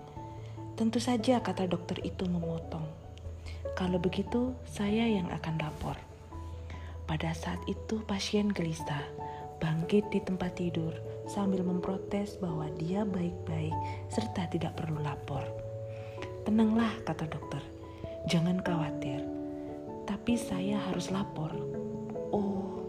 Tentu 0.77 1.01
saja, 1.01 1.41
kata 1.41 1.65
dokter 1.65 1.97
itu 2.05 2.29
memotong. 2.29 2.85
Kalau 3.73 3.97
begitu, 3.97 4.53
saya 4.69 5.09
yang 5.09 5.25
akan 5.33 5.57
lapor. 5.57 5.97
Pada 7.09 7.33
saat 7.33 7.57
itu 7.65 8.05
pasien 8.05 8.53
gelisah, 8.53 9.01
bangkit 9.57 10.05
di 10.13 10.21
tempat 10.21 10.53
tidur 10.53 10.93
sambil 11.25 11.65
memprotes 11.65 12.37
bahwa 12.37 12.69
dia 12.77 13.01
baik-baik 13.09 13.73
serta 14.13 14.45
tidak 14.53 14.77
perlu 14.77 15.01
lapor. 15.01 15.41
Tenanglah, 16.45 16.93
kata 17.09 17.25
dokter. 17.25 17.63
Jangan 18.29 18.61
khawatir. 18.61 19.25
Tapi 20.05 20.37
saya 20.37 20.77
harus 20.77 21.09
lapor. 21.09 21.57
Oh, 22.29 22.85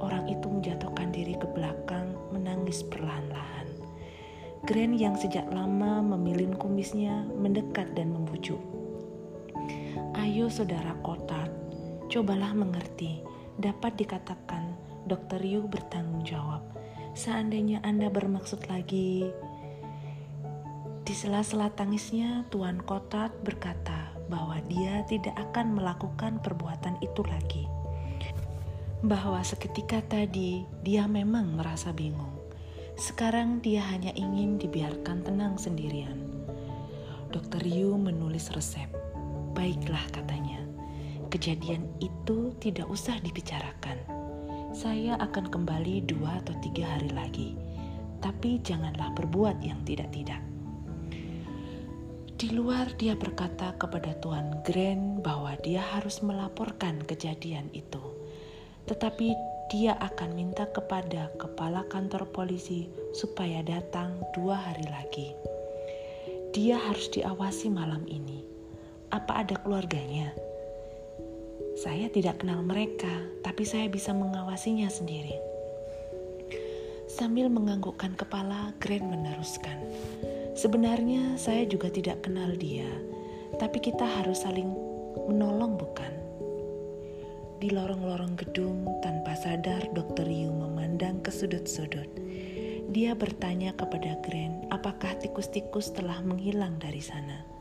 orang 0.00 0.24
itu 0.24 0.48
menjatuhkan 0.48 1.12
diri 1.12 1.36
ke 1.36 1.44
belakang, 1.52 2.16
menangis 2.32 2.80
perlahan-lahan. 2.88 3.57
Grant 4.68 5.00
yang 5.00 5.16
sejak 5.16 5.48
lama 5.48 6.04
memilin 6.04 6.52
kumisnya 6.52 7.24
mendekat 7.40 7.88
dan 7.96 8.12
membujuk. 8.12 8.60
Ayo 10.12 10.52
saudara 10.52 10.92
kotak, 11.00 11.48
cobalah 12.12 12.52
mengerti. 12.52 13.24
Dapat 13.56 13.96
dikatakan 13.96 14.76
Dokter 15.08 15.40
Yu 15.40 15.64
bertanggung 15.64 16.20
jawab. 16.20 16.60
Seandainya 17.16 17.80
Anda 17.80 18.12
bermaksud 18.12 18.68
lagi, 18.68 19.32
di 21.00 21.14
sela-sela 21.16 21.72
tangisnya, 21.72 22.44
Tuan 22.52 22.84
Kotat 22.84 23.32
berkata 23.40 24.12
bahwa 24.28 24.60
dia 24.68 25.00
tidak 25.08 25.32
akan 25.48 25.80
melakukan 25.80 26.44
perbuatan 26.44 27.00
itu 27.00 27.24
lagi. 27.24 27.64
Bahwa 29.00 29.40
seketika 29.40 30.04
tadi 30.04 30.68
dia 30.84 31.08
memang 31.08 31.56
merasa 31.56 31.88
bingung. 31.96 32.37
Sekarang 32.98 33.62
dia 33.62 33.80
hanya 33.88 34.10
ingin 34.18 34.58
dibiarkan 34.58 35.22
tenang 35.22 35.54
sendirian. 35.54 36.18
Dokter 37.30 37.62
Yu 37.62 37.94
menulis 37.94 38.50
resep. 38.50 38.90
Baiklah 39.54 40.02
katanya, 40.10 40.66
kejadian 41.30 41.86
itu 42.02 42.52
tidak 42.58 42.90
usah 42.90 43.16
dibicarakan 43.22 44.18
saya 44.78 45.16
akan 45.18 45.48
kembali 45.48 46.06
dua 46.06 46.44
atau 46.44 46.54
tiga 46.62 46.86
hari 46.86 47.10
lagi. 47.10 47.58
Tapi 48.22 48.62
janganlah 48.62 49.10
berbuat 49.16 49.58
yang 49.64 49.82
tidak-tidak. 49.82 50.38
Di 52.38 52.54
luar 52.54 52.94
dia 52.94 53.18
berkata 53.18 53.74
kepada 53.74 54.14
Tuan 54.22 54.62
Grant 54.62 55.26
bahwa 55.26 55.58
dia 55.66 55.82
harus 55.82 56.22
melaporkan 56.22 57.02
kejadian 57.02 57.66
itu. 57.74 57.98
Tetapi 58.86 59.47
dia 59.68 59.92
akan 60.00 60.32
minta 60.32 60.64
kepada 60.72 61.28
kepala 61.36 61.84
kantor 61.92 62.24
polisi 62.32 62.88
supaya 63.12 63.60
datang 63.60 64.16
dua 64.32 64.56
hari 64.56 64.88
lagi. 64.88 65.36
Dia 66.56 66.80
harus 66.80 67.12
diawasi 67.12 67.68
malam 67.68 68.00
ini. 68.08 68.40
Apa 69.12 69.44
ada 69.44 69.60
keluarganya? 69.60 70.32
Saya 71.76 72.08
tidak 72.08 72.40
kenal 72.40 72.64
mereka, 72.64 73.12
tapi 73.44 73.68
saya 73.68 73.92
bisa 73.92 74.16
mengawasinya 74.16 74.88
sendiri. 74.88 75.36
Sambil 77.04 77.52
menganggukkan 77.52 78.16
kepala, 78.16 78.72
Grant 78.80 79.04
meneruskan. 79.04 79.84
Sebenarnya 80.56 81.36
saya 81.36 81.68
juga 81.68 81.92
tidak 81.92 82.24
kenal 82.24 82.56
dia, 82.56 82.88
tapi 83.60 83.84
kita 83.84 84.02
harus 84.02 84.42
saling 84.48 84.72
menolong 85.28 85.76
bukan? 85.76 86.17
Di 87.58 87.74
lorong-lorong 87.74 88.38
gedung, 88.38 88.86
tanpa 89.02 89.34
sadar 89.34 89.90
Dr. 89.90 90.30
Yu 90.30 90.54
memandang 90.54 91.18
ke 91.22 91.34
sudut-sudut. 91.34 92.06
Dia 92.94 93.12
bertanya 93.18 93.74
kepada 93.74 94.16
Grant 94.22 94.70
apakah 94.70 95.18
tikus-tikus 95.18 95.92
telah 95.92 96.22
menghilang 96.24 96.80
dari 96.80 97.02
sana 97.04 97.58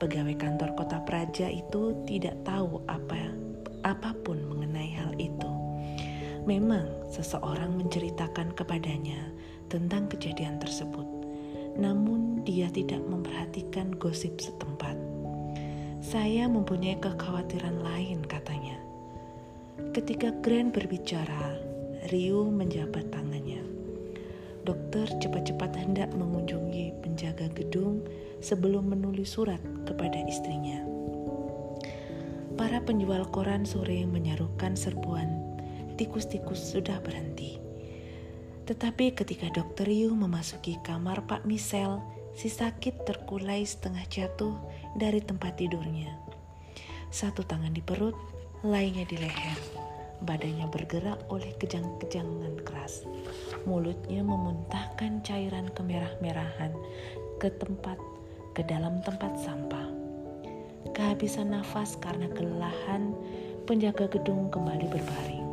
pegawai 0.00 0.32
kantor 0.40 0.72
kota 0.80 0.98
Praja 1.04 1.52
itu 1.52 1.92
tidak 2.08 2.32
tahu 2.40 2.80
apa 2.88 3.36
apa 3.84 4.16
pun 4.24 4.40
mengenai 4.48 4.96
hal 4.96 5.12
itu. 5.20 5.52
Memang 6.48 6.88
seseorang 7.12 7.76
menceritakan 7.76 8.56
kepadanya 8.56 9.28
tentang 9.68 10.08
kejadian 10.08 10.56
tersebut, 10.56 11.04
namun 11.76 12.40
dia 12.48 12.72
tidak 12.72 13.04
memperhatikan 13.04 13.92
gosip 14.00 14.40
setempat. 14.40 14.96
Saya 16.00 16.48
mempunyai 16.48 16.96
kekhawatiran 16.96 17.84
lain, 17.84 18.24
katanya. 18.24 18.80
Ketika 19.96 20.30
Grant 20.44 20.76
berbicara, 20.76 21.56
Ryu 22.12 22.52
menjabat 22.52 23.08
tangannya. 23.08 23.64
Dokter 24.68 25.08
cepat-cepat 25.18 25.72
hendak 25.80 26.12
mengunjungi 26.12 27.00
penjaga 27.00 27.48
gedung 27.56 28.04
sebelum 28.44 28.92
menulis 28.92 29.32
surat 29.32 29.60
kepada 29.88 30.20
istrinya. 30.28 30.84
Para 32.60 32.84
penjual 32.84 33.24
koran 33.32 33.64
sore 33.64 34.04
menyarukan 34.04 34.76
serbuan 34.76 35.40
tikus-tikus 36.00 36.60
sudah 36.60 36.96
berhenti. 37.00 37.60
Tetapi 38.64 39.12
ketika 39.12 39.52
dokter 39.52 39.84
Yu 39.88 40.16
memasuki 40.16 40.80
kamar 40.80 41.28
Pak 41.28 41.44
Michel, 41.44 42.00
si 42.32 42.48
sakit 42.48 43.04
terkulai 43.04 43.66
setengah 43.66 44.06
jatuh 44.08 44.56
dari 44.96 45.20
tempat 45.20 45.60
tidurnya. 45.60 46.16
Satu 47.10 47.42
tangan 47.42 47.74
di 47.74 47.82
perut, 47.82 48.14
lainnya 48.60 49.08
di 49.08 49.16
leher. 49.16 49.56
Badannya 50.20 50.68
bergerak 50.68 51.24
oleh 51.32 51.48
kejang-kejangan 51.56 52.60
keras. 52.60 53.08
Mulutnya 53.64 54.20
memuntahkan 54.20 55.24
cairan 55.24 55.72
kemerah-merahan 55.72 56.76
ke 57.40 57.48
tempat 57.56 57.96
ke 58.52 58.60
dalam 58.68 59.00
tempat 59.00 59.32
sampah. 59.40 59.88
Kehabisan 60.92 61.56
nafas 61.56 61.96
karena 62.04 62.28
kelelahan, 62.36 63.16
penjaga 63.64 64.12
gedung 64.12 64.52
kembali 64.52 64.92
berbaring. 64.92 65.46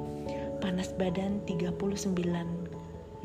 Panas 0.59 0.91
badan 0.99 1.39
39,5. 1.47 3.23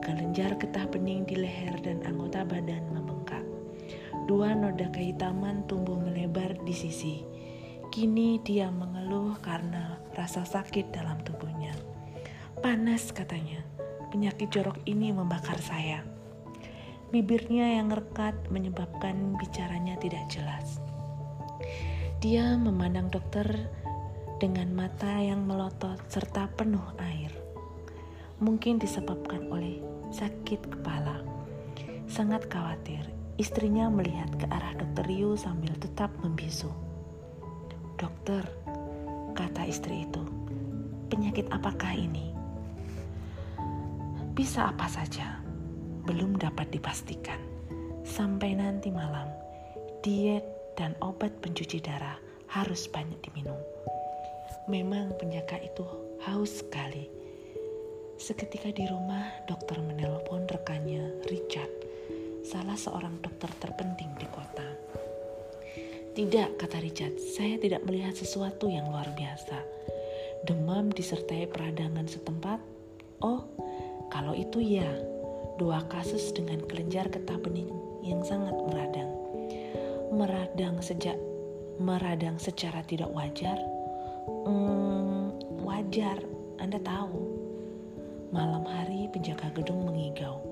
Kelenjar 0.00 0.56
getah 0.56 0.88
bening 0.88 1.28
di 1.28 1.36
leher 1.36 1.76
dan 1.84 2.00
anggota 2.08 2.40
badan 2.48 2.80
membengkak. 2.88 3.44
Dua 4.24 4.56
noda 4.56 4.88
kehitaman 4.96 5.68
tumbuh 5.68 6.00
melebar 6.00 6.56
di 6.64 6.72
sisi. 6.72 7.31
Kini 7.92 8.40
dia 8.40 8.72
mengeluh 8.72 9.36
karena 9.44 10.00
rasa 10.16 10.48
sakit 10.48 10.96
dalam 10.96 11.20
tubuhnya. 11.28 11.76
Panas 12.64 13.12
katanya, 13.12 13.60
penyakit 14.08 14.48
jorok 14.48 14.80
ini 14.88 15.12
membakar 15.12 15.60
saya. 15.60 16.00
Bibirnya 17.12 17.76
yang 17.76 17.92
rekat 17.92 18.32
menyebabkan 18.48 19.36
bicaranya 19.36 20.00
tidak 20.00 20.24
jelas. 20.32 20.80
Dia 22.24 22.56
memandang 22.56 23.12
dokter 23.12 23.44
dengan 24.40 24.72
mata 24.72 25.12
yang 25.20 25.44
melotot 25.44 26.00
serta 26.08 26.48
penuh 26.56 26.96
air. 26.96 27.28
Mungkin 28.40 28.80
disebabkan 28.80 29.52
oleh 29.52 29.84
sakit 30.08 30.64
kepala. 30.64 31.20
Sangat 32.08 32.48
khawatir, 32.48 33.04
istrinya 33.36 33.92
melihat 33.92 34.32
ke 34.40 34.48
arah 34.48 34.72
dokter 34.80 35.04
Ryu 35.04 35.36
sambil 35.36 35.76
tetap 35.76 36.08
membisu. 36.24 36.72
Dokter, 38.02 38.42
kata 39.30 39.62
istri 39.62 40.02
itu, 40.02 40.26
penyakit 41.06 41.46
apakah 41.54 41.94
ini? 41.94 42.34
Bisa 44.34 44.74
apa 44.74 44.90
saja, 44.90 45.38
belum 46.10 46.34
dapat 46.34 46.74
dipastikan. 46.74 47.38
Sampai 48.02 48.58
nanti 48.58 48.90
malam, 48.90 49.30
diet 50.02 50.42
dan 50.74 50.98
obat 50.98 51.30
pencuci 51.46 51.78
darah 51.78 52.18
harus 52.50 52.90
banyak 52.90 53.22
diminum. 53.22 53.62
Memang 54.66 55.14
penjaga 55.22 55.62
itu 55.62 55.86
haus 56.26 56.58
sekali. 56.58 57.06
Seketika 58.18 58.74
di 58.74 58.82
rumah, 58.90 59.30
dokter 59.46 59.78
menelpon 59.78 60.50
rekannya 60.50 61.22
Richard, 61.30 61.70
salah 62.42 62.74
seorang 62.74 63.22
dokter 63.22 63.54
terpenting 63.62 64.10
di 64.18 64.26
kota. 64.26 64.71
Tidak, 66.12 66.60
kata 66.60 66.76
Richard, 66.84 67.16
saya 67.16 67.56
tidak 67.56 67.88
melihat 67.88 68.12
sesuatu 68.12 68.68
yang 68.68 68.84
luar 68.92 69.08
biasa. 69.16 69.64
Demam 70.44 70.92
disertai 70.92 71.48
peradangan 71.48 72.04
setempat? 72.04 72.60
Oh, 73.24 73.48
kalau 74.12 74.36
itu 74.36 74.60
ya, 74.60 74.84
dua 75.56 75.80
kasus 75.88 76.28
dengan 76.36 76.60
kelenjar 76.68 77.08
getah 77.08 77.40
bening 77.40 77.72
yang 78.04 78.20
sangat 78.28 78.52
meradang. 78.52 79.08
Meradang 80.12 80.84
sejak 80.84 81.16
meradang 81.80 82.36
secara 82.36 82.84
tidak 82.84 83.08
wajar? 83.16 83.56
Hmm, 84.44 85.32
wajar, 85.64 86.20
Anda 86.60 86.76
tahu. 86.84 87.24
Malam 88.36 88.68
hari 88.68 89.08
penjaga 89.08 89.48
gedung 89.56 89.88
mengigau, 89.88 90.44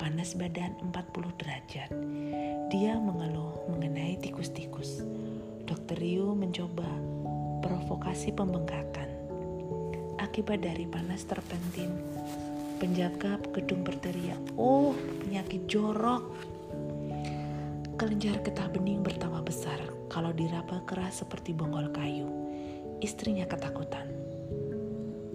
panas 0.00 0.32
badan 0.32 0.72
40 0.88 1.36
derajat. 1.36 1.90
Dia 2.72 2.96
mengeluh 2.96 3.68
mengenai 3.68 4.16
tikus-tikus. 4.16 5.04
Dokter 5.68 5.92
Ryu 5.92 6.32
mencoba 6.32 6.88
provokasi 7.60 8.32
pembengkakan. 8.32 9.12
Akibat 10.16 10.64
dari 10.64 10.88
panas 10.88 11.20
terpentin, 11.28 11.92
penjaga 12.80 13.36
gedung 13.52 13.84
berteriak, 13.84 14.40
"Oh, 14.56 14.96
penyakit 15.20 15.68
jorok!" 15.68 16.32
Kelenjar 18.00 18.40
getah 18.40 18.72
bening 18.72 19.04
bertambah 19.04 19.44
besar 19.44 19.76
kalau 20.08 20.32
diraba 20.32 20.80
keras 20.88 21.20
seperti 21.20 21.52
bonggol 21.52 21.92
kayu. 21.92 22.24
Istrinya 23.04 23.44
ketakutan. 23.44 24.08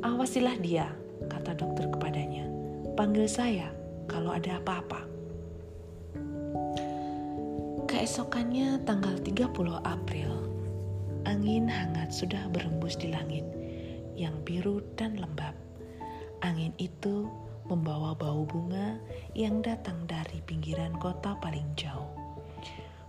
Awasilah 0.01 0.57
dia, 0.57 0.89
kata 1.29 1.53
dokter 1.53 1.85
kepadanya. 1.85 2.49
Panggil 2.97 3.29
saya 3.29 3.69
kalau 4.09 4.33
ada 4.33 4.57
apa-apa. 4.57 5.06
Keesokannya 8.07 8.87
tanggal 8.87 9.19
30 9.19 9.83
April, 9.83 10.31
angin 11.27 11.67
hangat 11.67 12.15
sudah 12.15 12.47
berembus 12.55 12.95
di 12.95 13.11
langit 13.11 13.43
yang 14.15 14.31
biru 14.47 14.79
dan 14.95 15.19
lembab. 15.19 15.51
Angin 16.39 16.71
itu 16.79 17.27
membawa 17.67 18.15
bau 18.15 18.47
bunga 18.47 18.95
yang 19.35 19.59
datang 19.59 20.07
dari 20.07 20.39
pinggiran 20.39 20.95
kota 21.03 21.35
paling 21.43 21.67
jauh. 21.75 22.07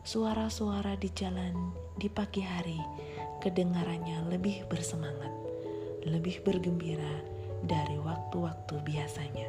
Suara-suara 0.03 0.99
di 0.99 1.15
jalan 1.15 1.55
di 1.95 2.11
pagi 2.11 2.43
hari 2.43 2.83
kedengarannya 3.39 4.27
lebih 4.35 4.67
bersemangat, 4.67 5.31
lebih 6.11 6.43
bergembira 6.43 7.23
dari 7.63 8.03
waktu-waktu 8.03 8.83
biasanya. 8.83 9.47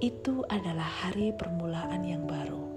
Itu 0.00 0.40
adalah 0.48 1.04
hari 1.04 1.36
permulaan 1.36 2.00
yang 2.00 2.24
baru, 2.24 2.75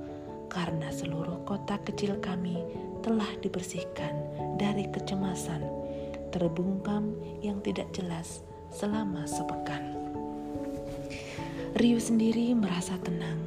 karena 0.50 0.90
seluruh 0.90 1.46
kota 1.46 1.78
kecil 1.86 2.18
kami 2.20 2.60
telah 3.06 3.30
dibersihkan 3.40 4.12
dari 4.60 4.90
kecemasan, 4.92 5.64
terbungkam 6.34 7.16
yang 7.40 7.62
tidak 7.64 7.88
jelas 7.96 8.44
selama 8.74 9.24
sepekan. 9.30 9.96
Rio 11.78 12.02
sendiri 12.02 12.52
merasa 12.58 12.98
tenang 13.00 13.40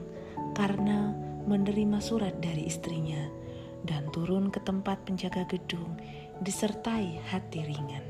karena 0.54 1.10
menerima 1.44 1.98
surat 1.98 2.38
dari 2.38 2.70
istrinya 2.70 3.26
dan 3.82 4.06
turun 4.14 4.46
ke 4.48 4.62
tempat 4.62 5.02
penjaga 5.02 5.42
gedung 5.50 5.98
disertai 6.40 7.18
hati 7.28 7.66
ringan. 7.66 8.06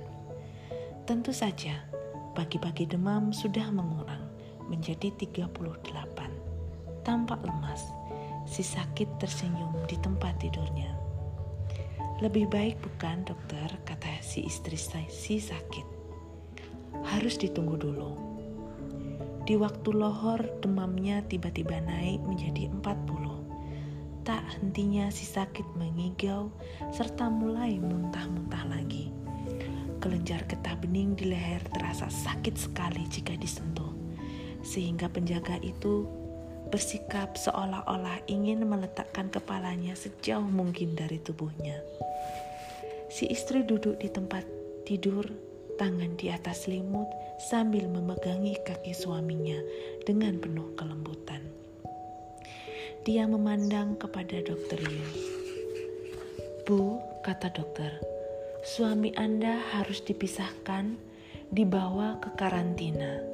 Tentu 1.08 1.32
saja, 1.32 1.80
pagi-pagi 2.36 2.86
demam 2.86 3.32
sudah 3.32 3.72
mengurang 3.72 4.28
menjadi 4.68 5.10
38. 5.16 5.52
Tampak 7.02 7.40
lemas, 7.42 7.82
si 8.48 8.62
sakit 8.64 9.22
tersenyum 9.22 9.74
di 9.86 9.96
tempat 9.98 10.38
tidurnya. 10.42 10.94
Lebih 12.22 12.46
baik 12.50 12.78
bukan 12.78 13.26
dokter, 13.26 13.68
kata 13.82 14.22
si 14.22 14.46
istri 14.46 14.78
si 15.10 15.42
sakit. 15.42 15.86
Harus 17.02 17.34
ditunggu 17.40 17.76
dulu 17.78 18.32
di 19.42 19.58
waktu 19.58 19.90
lohor, 19.90 20.38
demamnya 20.62 21.18
tiba-tiba 21.26 21.82
naik 21.82 22.22
menjadi 22.22 22.70
40. 22.70 24.22
Tak 24.22 24.38
hentinya 24.54 25.10
si 25.10 25.26
sakit 25.26 25.66
mengigau 25.74 26.54
serta 26.94 27.26
mulai 27.26 27.74
muntah-muntah 27.82 28.70
lagi. 28.70 29.10
Kelenjar 29.98 30.46
getah 30.46 30.78
bening 30.78 31.18
di 31.18 31.34
leher 31.34 31.58
terasa 31.74 32.06
sakit 32.06 32.54
sekali 32.54 33.02
jika 33.10 33.34
disentuh. 33.34 33.90
Sehingga 34.62 35.10
penjaga 35.10 35.58
itu 35.58 36.06
bersikap 36.72 37.36
seolah-olah 37.36 38.24
ingin 38.32 38.64
meletakkan 38.64 39.28
kepalanya 39.28 39.92
sejauh 39.92 40.48
mungkin 40.48 40.96
dari 40.96 41.20
tubuhnya. 41.20 41.76
Si 43.12 43.28
istri 43.28 43.60
duduk 43.60 44.00
di 44.00 44.08
tempat 44.08 44.48
tidur 44.88 45.28
tangan 45.76 46.16
di 46.16 46.32
atas 46.32 46.64
selimut 46.64 47.06
sambil 47.36 47.84
memegangi 47.92 48.56
kaki 48.64 48.96
suaminya 48.96 49.60
dengan 50.08 50.40
penuh 50.40 50.72
kelembutan. 50.72 51.44
Dia 53.04 53.28
memandang 53.28 54.00
kepada 54.00 54.40
dokter 54.40 54.80
Yu. 54.80 55.06
Bu, 56.64 57.02
kata 57.26 57.50
dokter, 57.50 57.98
suami 58.62 59.10
Anda 59.18 59.58
harus 59.74 60.00
dipisahkan, 60.06 60.94
dibawa 61.50 62.22
ke 62.22 62.30
karantina, 62.38 63.31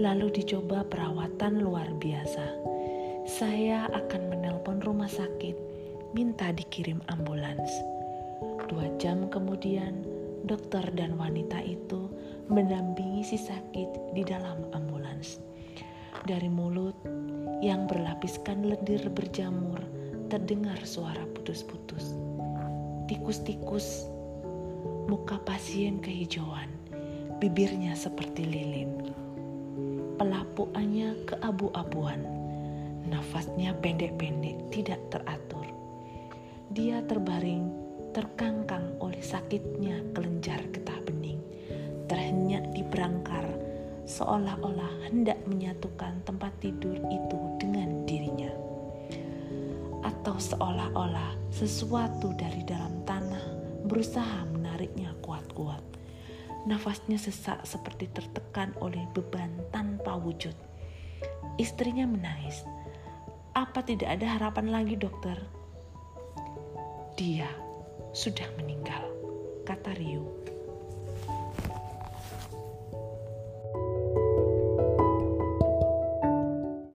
lalu 0.00 0.32
dicoba 0.32 0.88
perawatan 0.88 1.60
luar 1.60 1.88
biasa. 2.00 2.46
Saya 3.28 3.86
akan 3.92 4.32
menelpon 4.32 4.80
rumah 4.80 5.08
sakit, 5.08 5.54
minta 6.16 6.48
dikirim 6.50 6.98
ambulans. 7.12 7.70
Dua 8.72 8.88
jam 8.96 9.28
kemudian, 9.28 10.02
dokter 10.48 10.82
dan 10.96 11.14
wanita 11.20 11.60
itu 11.60 12.08
mendampingi 12.48 13.22
si 13.22 13.36
sakit 13.36 14.16
di 14.16 14.24
dalam 14.24 14.64
ambulans. 14.72 15.38
Dari 16.24 16.48
mulut 16.48 16.96
yang 17.60 17.86
berlapiskan 17.86 18.64
lendir 18.66 19.06
berjamur 19.12 19.78
terdengar 20.32 20.80
suara 20.88 21.22
putus-putus. 21.36 22.16
Tikus-tikus, 23.06 24.08
muka 25.06 25.36
pasien 25.44 26.00
kehijauan, 26.00 26.72
bibirnya 27.38 27.92
seperti 27.92 28.48
lilin. 28.48 29.21
Pelapuannya 30.22 31.26
keabu-abuan, 31.26 32.22
nafasnya 33.10 33.74
pendek-pendek 33.82 34.54
tidak 34.70 35.02
teratur. 35.10 35.66
Dia 36.70 37.02
terbaring 37.10 37.66
terkangkang 38.14 39.02
oleh 39.02 39.18
sakitnya 39.18 39.98
kelenjar 40.14 40.62
getah 40.70 41.02
bening, 41.02 41.42
terhenyak 42.06 42.70
di 42.70 42.86
berangkar, 42.86 43.50
seolah-olah 44.06 45.10
hendak 45.10 45.42
menyatukan 45.50 46.22
tempat 46.22 46.54
tidur 46.62 46.94
itu 47.10 47.38
dengan 47.58 48.06
dirinya. 48.06 48.54
Atau 50.06 50.38
seolah-olah 50.38 51.34
sesuatu 51.50 52.30
dari 52.38 52.62
dalam 52.62 53.02
tanah 53.02 53.42
berusaha 53.90 54.46
menariknya 54.54 55.18
kuat-kuat. 55.18 55.82
Nafasnya 56.62 57.18
sesak 57.18 57.66
seperti 57.66 58.06
tertekan 58.14 58.70
oleh 58.78 59.02
beban 59.18 59.50
tanpa 60.12 60.28
wujud. 60.28 60.52
Istrinya 61.56 62.04
menangis. 62.04 62.68
Apa 63.56 63.80
tidak 63.80 64.20
ada 64.20 64.36
harapan 64.36 64.68
lagi, 64.68 65.00
dokter? 65.00 65.40
Dia 67.16 67.48
sudah 68.12 68.44
meninggal, 68.60 69.08
kata 69.64 69.96
Ryu. 69.96 70.41